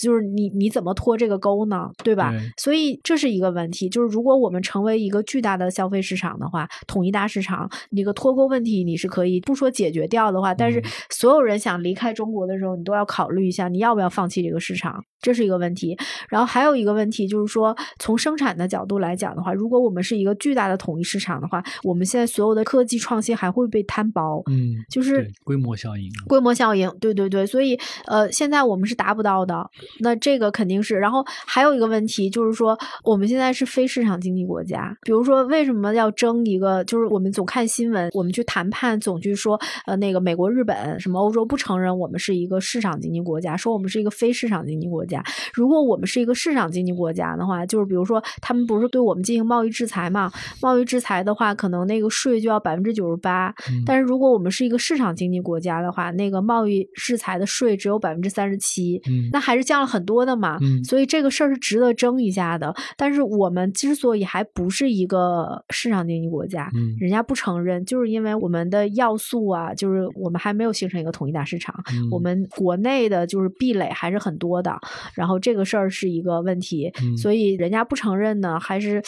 [0.03, 1.89] 就是你你怎么脱这个钩呢？
[2.03, 2.35] 对吧？
[2.57, 3.89] 所以这是一个问题。
[3.89, 10.83] 就是如果我们成为一个巨大的消费市场的话，统一大市场，这个脱钩问题你是可以不说解决掉的话，但是
[11.21, 15.97] 所有人想离开中国的时候，你都要考虑一下，你要不要放弃这个市场，这是一个问题。
[16.29, 29.69] 然后还有一个问题就是说，从生产的角度来讲的话，如果我们是一个巨大的统一市场的话，我们现在所有的科技创新还会被摊薄，嗯，就是规模效应，规模效应，对对对，所以呃，现在我们是达不到的，
[30.01, 30.97] 那这个肯定是。
[30.97, 36.85] 然后还有一个问题就是说，我们现在是非市场经济国家，比如说为什么要争一个？
[36.85, 45.10] 就是我们总看新闻，我们去谈判，总去说呃那个美国、日本什么欧洲不承认我们是一个市场经济国家，说我们是一个非市场经济国家。
[45.53, 50.31] 如果我们是一个市场经济国家的话，就是比如说他们不是对我们进行贸易制裁嘛？
[50.61, 53.53] 贸易制裁的话，可能那个税就要百分之九十八。
[53.87, 59.01] 但是如果我们是一个市场经济国家的话，那个贸易制裁的税只有百分之三十七，
[59.33, 60.59] 那还是降了很多的嘛。
[60.85, 62.75] 所以这个事儿是值得争一下的。
[62.97, 71.75] 但是我们之所以还不是一个市场经济国家，人家不承认，就是因为我们的要素啊，就是我们还没有形成一个统一大市场，
[72.11, 74.79] 我们国内的就是壁垒还是很多的。
[75.15, 79.03] 然后这个事儿是一个问题，所以人家不承认呢，还是。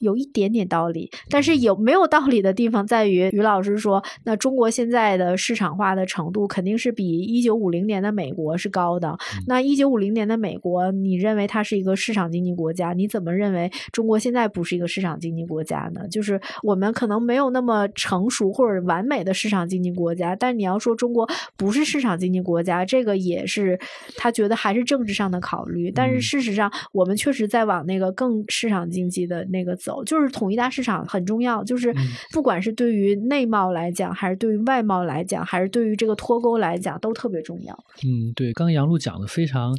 [0.00, 9.16] 有一点点道理，但是有没有道理的地方在于，于老师说，那中国现在的市场化的程度肯定是比一九五零年的美国是高的。
[9.46, 12.94] 那一九五零年的美国，你认为它是一个市场经济国家？
[12.94, 16.08] 你怎么认为中国现在不是一个市场经济国家呢？
[16.08, 21.28] 就是我们可能没有那么成熟或者完美的市场经济国家，但你要说中国
[21.58, 23.78] 不是市场经济国家，这个也是
[24.16, 25.90] 他觉得还是政治上的考虑。
[25.90, 29.89] 但是事实上，我们确实在往那个更市场经济的那个走。
[30.04, 31.94] 就是统一大市场很重要，就是
[32.32, 37.72] 不管是对于内贸来讲，还是对于外贸来讲，还是对于这个脱钩来讲，都特别重要。
[38.04, 39.72] 嗯，对，刚刚杨璐讲的非常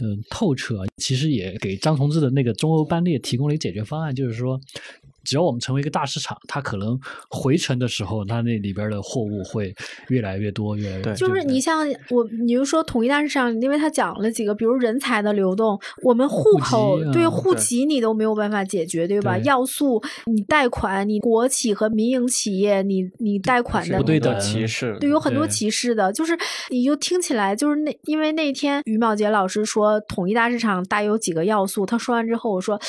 [0.00, 4.60] 嗯透彻，其实也给张同志的那个中欧班列提供了一个解决方案，就是说。
[5.28, 6.98] 只要我们成为一个大市场，它可能
[7.28, 9.74] 回程的时候，它那里边的货物会
[10.08, 19.36] 越来越多，越来越就是你像我，你就说统一大市场，因为他讲了几个，比如人才的流动，我们户口对户籍你都没有办法解决，对吧？
[19.40, 26.34] 要素你贷款，你国企和民营企业，你你贷款的不对的歧视，对，有很多歧视的，就是
[26.70, 32.80] 你就听起来就是那，因为那天于淼杰老师说统一大市场大有几个要素，他说完之后，我说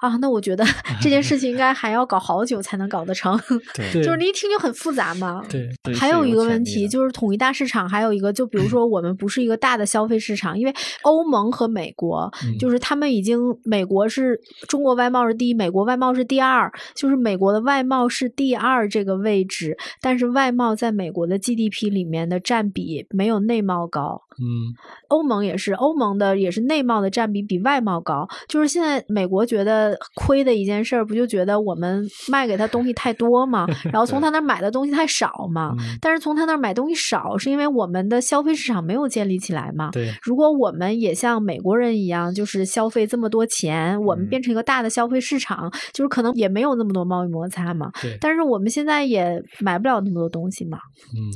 [0.00, 0.62] 啊，那我觉得
[1.00, 1.85] 这件事情应该还。
[1.86, 3.38] 还要搞好久才能搞得成，
[3.74, 5.42] 对， 就是你一听就很复杂嘛。
[5.48, 12.28] 对，还有一个问题就是统一大市场，还有一个就比如说我们不是一个大的消费市场，因为欧盟和美国
[12.58, 24.25] 就是他们已经，美国是中国外贸是第一，美国外贸是第二，就是美国的外贸是第二这个位置，但是外贸在美国的 GDP 里面的占比没有内贸高。
[24.38, 24.74] 嗯，
[25.08, 39.90] 欧盟也是，欧盟的也是内贸的占比比外贸高，就是现在美国觉得亏的一件事儿，不就觉得我们卖给他东西太多嘛， 然后从他那儿买的东西太少嘛，但是从他那儿买东西少，是因为我们的消费市场没有建立起来嘛。
[39.92, 47.90] 对，如果我们也像美国人一样，就是消费这么多钱，我们变成一个大的消费市场，就是可能也没有那么多贸易摩擦嘛。
[48.02, 50.78] 对，但是我们现在也买不了那么多东西嘛。
[51.14, 51.32] 嗯。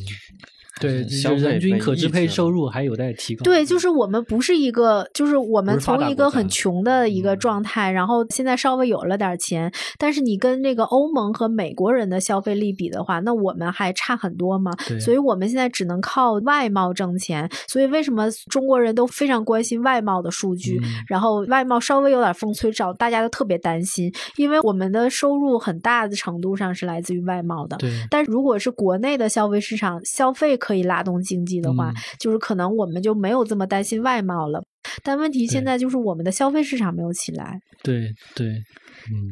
[0.80, 1.04] 对，
[1.36, 3.42] 人均可支配收入还有待提高。
[3.44, 14.72] 对，就是我们不是一个，就是我们从一个很穷的一个状态，然后现在稍微有了点钱，但是你跟那个欧盟和美国人的消费力比的话，那我们还差很多嘛。
[15.00, 17.48] 所以我们现在只能靠外贸挣钱。
[17.68, 20.80] 所以为什么中国人都非常关心外贸的数据？
[21.06, 27.76] 然后外贸稍微有点风吹草，大家都特别担心，因为我们的收入很大的程度上是来自于外贸的。
[27.76, 34.62] 对，但如果是国内的消费市场，消费可以拉动经济的话，就是可能我们就没有这么担心外贸了。
[35.02, 37.60] 但问题现在就是我们的消费市场没有起来。
[37.82, 38.62] 对对。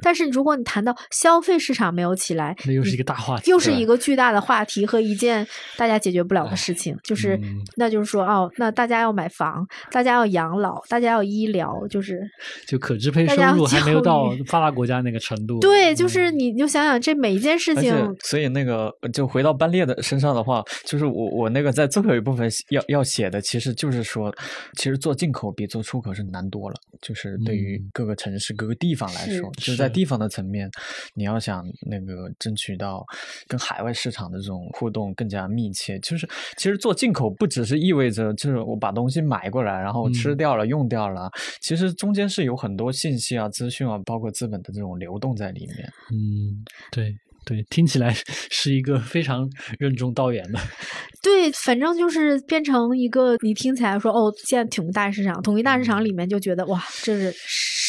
[0.03, 5.47] 但是如果你谈到消费市场没有起来，那又是一个大话题，又是一个巨大的话题和一件
[5.77, 6.95] 大家解决不了的事情。
[7.03, 7.41] 就是，
[7.77, 12.21] 那就是说，哦，那大家要买房，大家要养老，大家要医疗，就是
[12.67, 15.59] 就可支配收入还没有到发达国家那个程度。
[15.65, 18.17] 对，就是你就想想这每一件事情。
[18.23, 24.31] 所以那个就回到班列的身上的话，就是我我那个在最后一部分要要写的，其实就是说，
[24.77, 26.75] 其实做进口口比做出口是难多了。
[27.01, 30.71] 就是对于嗯各个城市、各个地方来说，就是在地方的层面，
[31.15, 33.05] 你要想那个争取到
[33.47, 41.31] 跟海外市场的这种互动更加密切，就是其实做进口不只是意味着就是我把东西买过来，然后吃嗯掉了、用掉了，
[41.61, 45.93] 其实中间是有很多信息啊、资讯啊，包括资本的这种流动在里面。
[46.11, 48.15] 嗯，对对，听起来
[48.51, 49.49] 是一个非常
[49.79, 50.59] 任重道远的。
[51.23, 57.35] 对，反正就是变成一个你听起来说哦，现在统一大市场，统一大市场里面就觉得哇，这是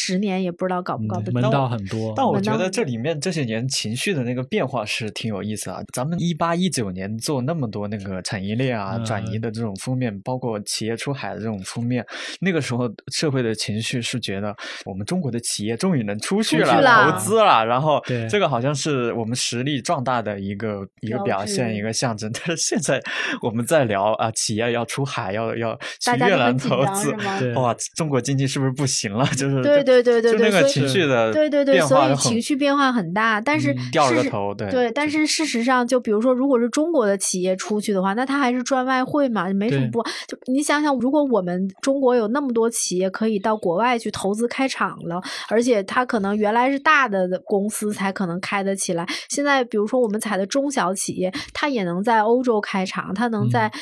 [0.02, 1.50] 十年也不知道搞不搞得到门定。
[1.50, 2.14] 道很多。
[2.16, 5.80] 但我觉得这里面这些年情绪的那个变化是挺有意思啊。
[5.92, 12.04] 咱们一八一九年做那么多那个产业链啊、转移嗯的这种封面，包括企业出海的这种封面，
[12.40, 22.30] 那个时候社会的情绪是觉得我们中国的企业终于能出去了、投资了，然后这个好像是我们实力壮大的一个一个表现、一个象征。
[22.34, 23.00] 但是现在
[23.42, 27.12] 我们在聊啊，企业要出海，要要去越南投资
[27.56, 29.26] 哇，中国经济是不是不行了？
[29.36, 40.02] 就是对对对对就那个对所以情绪的对对对，所以情绪变化很大，但是嗯掉了事实个头，对对，但是事实上，就比如说，如果是中国的企业出去的话，那他还是赚外汇嘛，没什么不。
[40.26, 53.72] 就你想想，如果我们中国有那么多企业可以到国外去投资开厂了，而且它可能原来是大的公司才可能开得起来，现在比如说我们采的中小企业，它也能在欧洲开厂，它能在嗯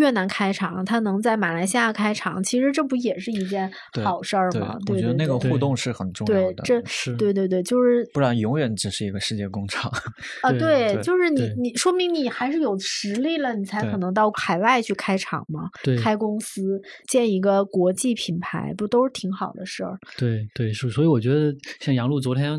[0.00, 3.70] 越南开厂，它能在马来西亚开厂，其实这不也是一件
[4.02, 9.92] 好事儿对吗？，我对对觉得那个互动是很重要的，，对这是对对对，就是不然永远只是一个世界工厂。
[10.42, 19.98] 啊，对就是你你说明你还是有实力了，你才可能到海外去开厂嘛，对开公司，建一个国际品牌，不都是挺好的事儿？
[20.16, 22.58] 对对，所所以我觉得像杨璐昨天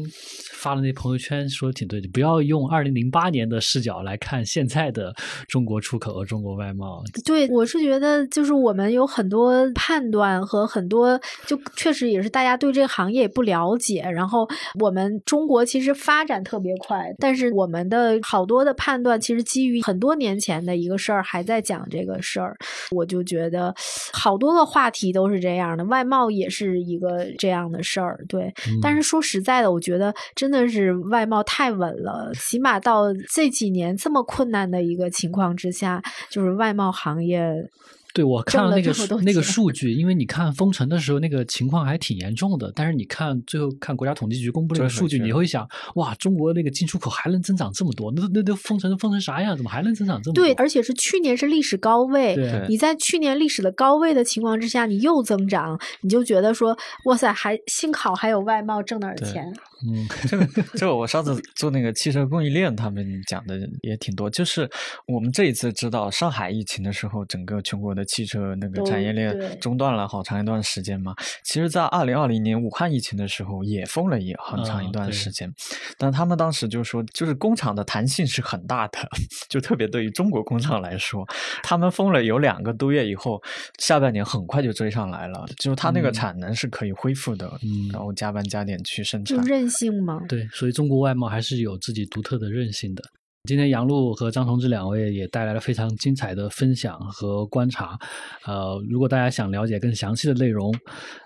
[0.54, 5.14] 发的那朋友圈说的挺对的，不要用二零零八年的视角来看现在的
[5.48, 7.02] 中国出口和中国外贸。
[7.32, 11.18] 对，我是觉得就是我们有很多判断和很多，
[11.48, 14.46] 就确实也是大家对这个行业也不了解，然后
[14.80, 22.54] 我们中国其实发展特别快，但是我们的好多的判断其实基于很多年前的一个事儿，还在讲这个事儿，
[22.92, 23.74] 我就觉得
[24.12, 28.54] 好多个话题都是这样的，外贸也是一个这样的事儿，对。
[28.82, 37.68] 但是说实在的，我觉得真的是外贸太稳了，起码到这几年这么困难的一个情况之下，就是外贸行业。
[38.14, 38.92] 对，我看了了那个
[39.22, 48.12] 那个数据，因为你看封城的时候那个情况还挺严重的，但是你看最后看国家统计局公布那个数据，你会想，哇，中国那个进出口还能增长这么多？
[48.14, 49.56] 那那都封城封成啥样？
[49.56, 50.44] 怎么还能增长这么多？
[50.44, 52.36] 对，而且是去年是历史高位。
[52.68, 59.54] 你在去年历史的高位的情况之下，你又增长，你就觉得说，哇塞，还幸好还有外贸挣点儿钱。
[59.88, 64.30] 嗯， 这个这个，我上次做那个汽车供应链，他们讲的也挺多。
[64.30, 64.70] 就是
[65.08, 71.14] 我们这一次知道上海疫情的时候，整个全国的汽车那个产业链中断了好长一段时间嘛。
[71.44, 75.52] 其实，在二零二零年武汉疫情的时候，也封了也很长一段时间。
[75.98, 79.00] 但他们当时就说，就是工厂的弹性是很大的，
[79.50, 81.26] 就特别对于中国工厂来说，
[81.64, 83.42] 他们封了有两个多月以后，
[83.80, 89.38] 下半年很快就追上来了，就是它那个嗯产能是可以恢复的，嗯然后加班加点去生产。
[89.38, 93.04] 就任性吗，对，所以中国外贸还是有自己独特的韧性的。
[93.50, 97.98] 今天杨璐和张同志两位也带来了非常精彩的分享和观察。
[98.46, 100.72] 呃，如果大家想了解更详细的内容，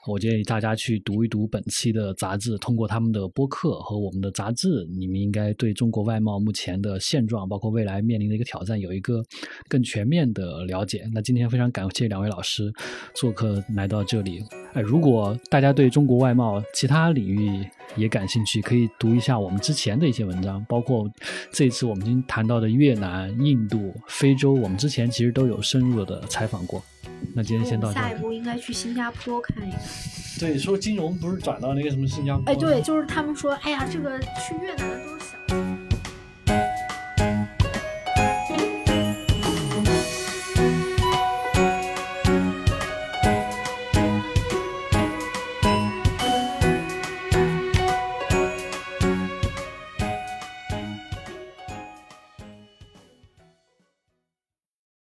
[0.08, 2.58] 我建议大家去读一读本期的杂志。
[2.60, 9.22] 通过他们的播客和我们的杂志，你们应该对中国外贸目前的现状，包括未来面临的一个挑战，有一个
[9.68, 11.04] 更全面的了解。
[11.14, 12.72] 那今天非常感谢两位老师
[13.14, 14.42] 做客来到这里。
[14.72, 17.62] 哎，如果大家对中国外贸其他领域
[17.96, 21.10] 也感兴趣，可以读一下我们之前的一些文章，包括
[21.52, 26.84] 这次我们已经谈到的越南、印度、非洲，我们之前其实都有深入的采访过。
[27.34, 28.06] 那今天先到这里。
[28.06, 29.80] 下一步应该去新加坡看一看。
[30.40, 32.44] 对，说金融不是转到那个什么新加坡？
[32.52, 35.65] 哎，对，就是他们说，哎呀，这个去越南的都是小。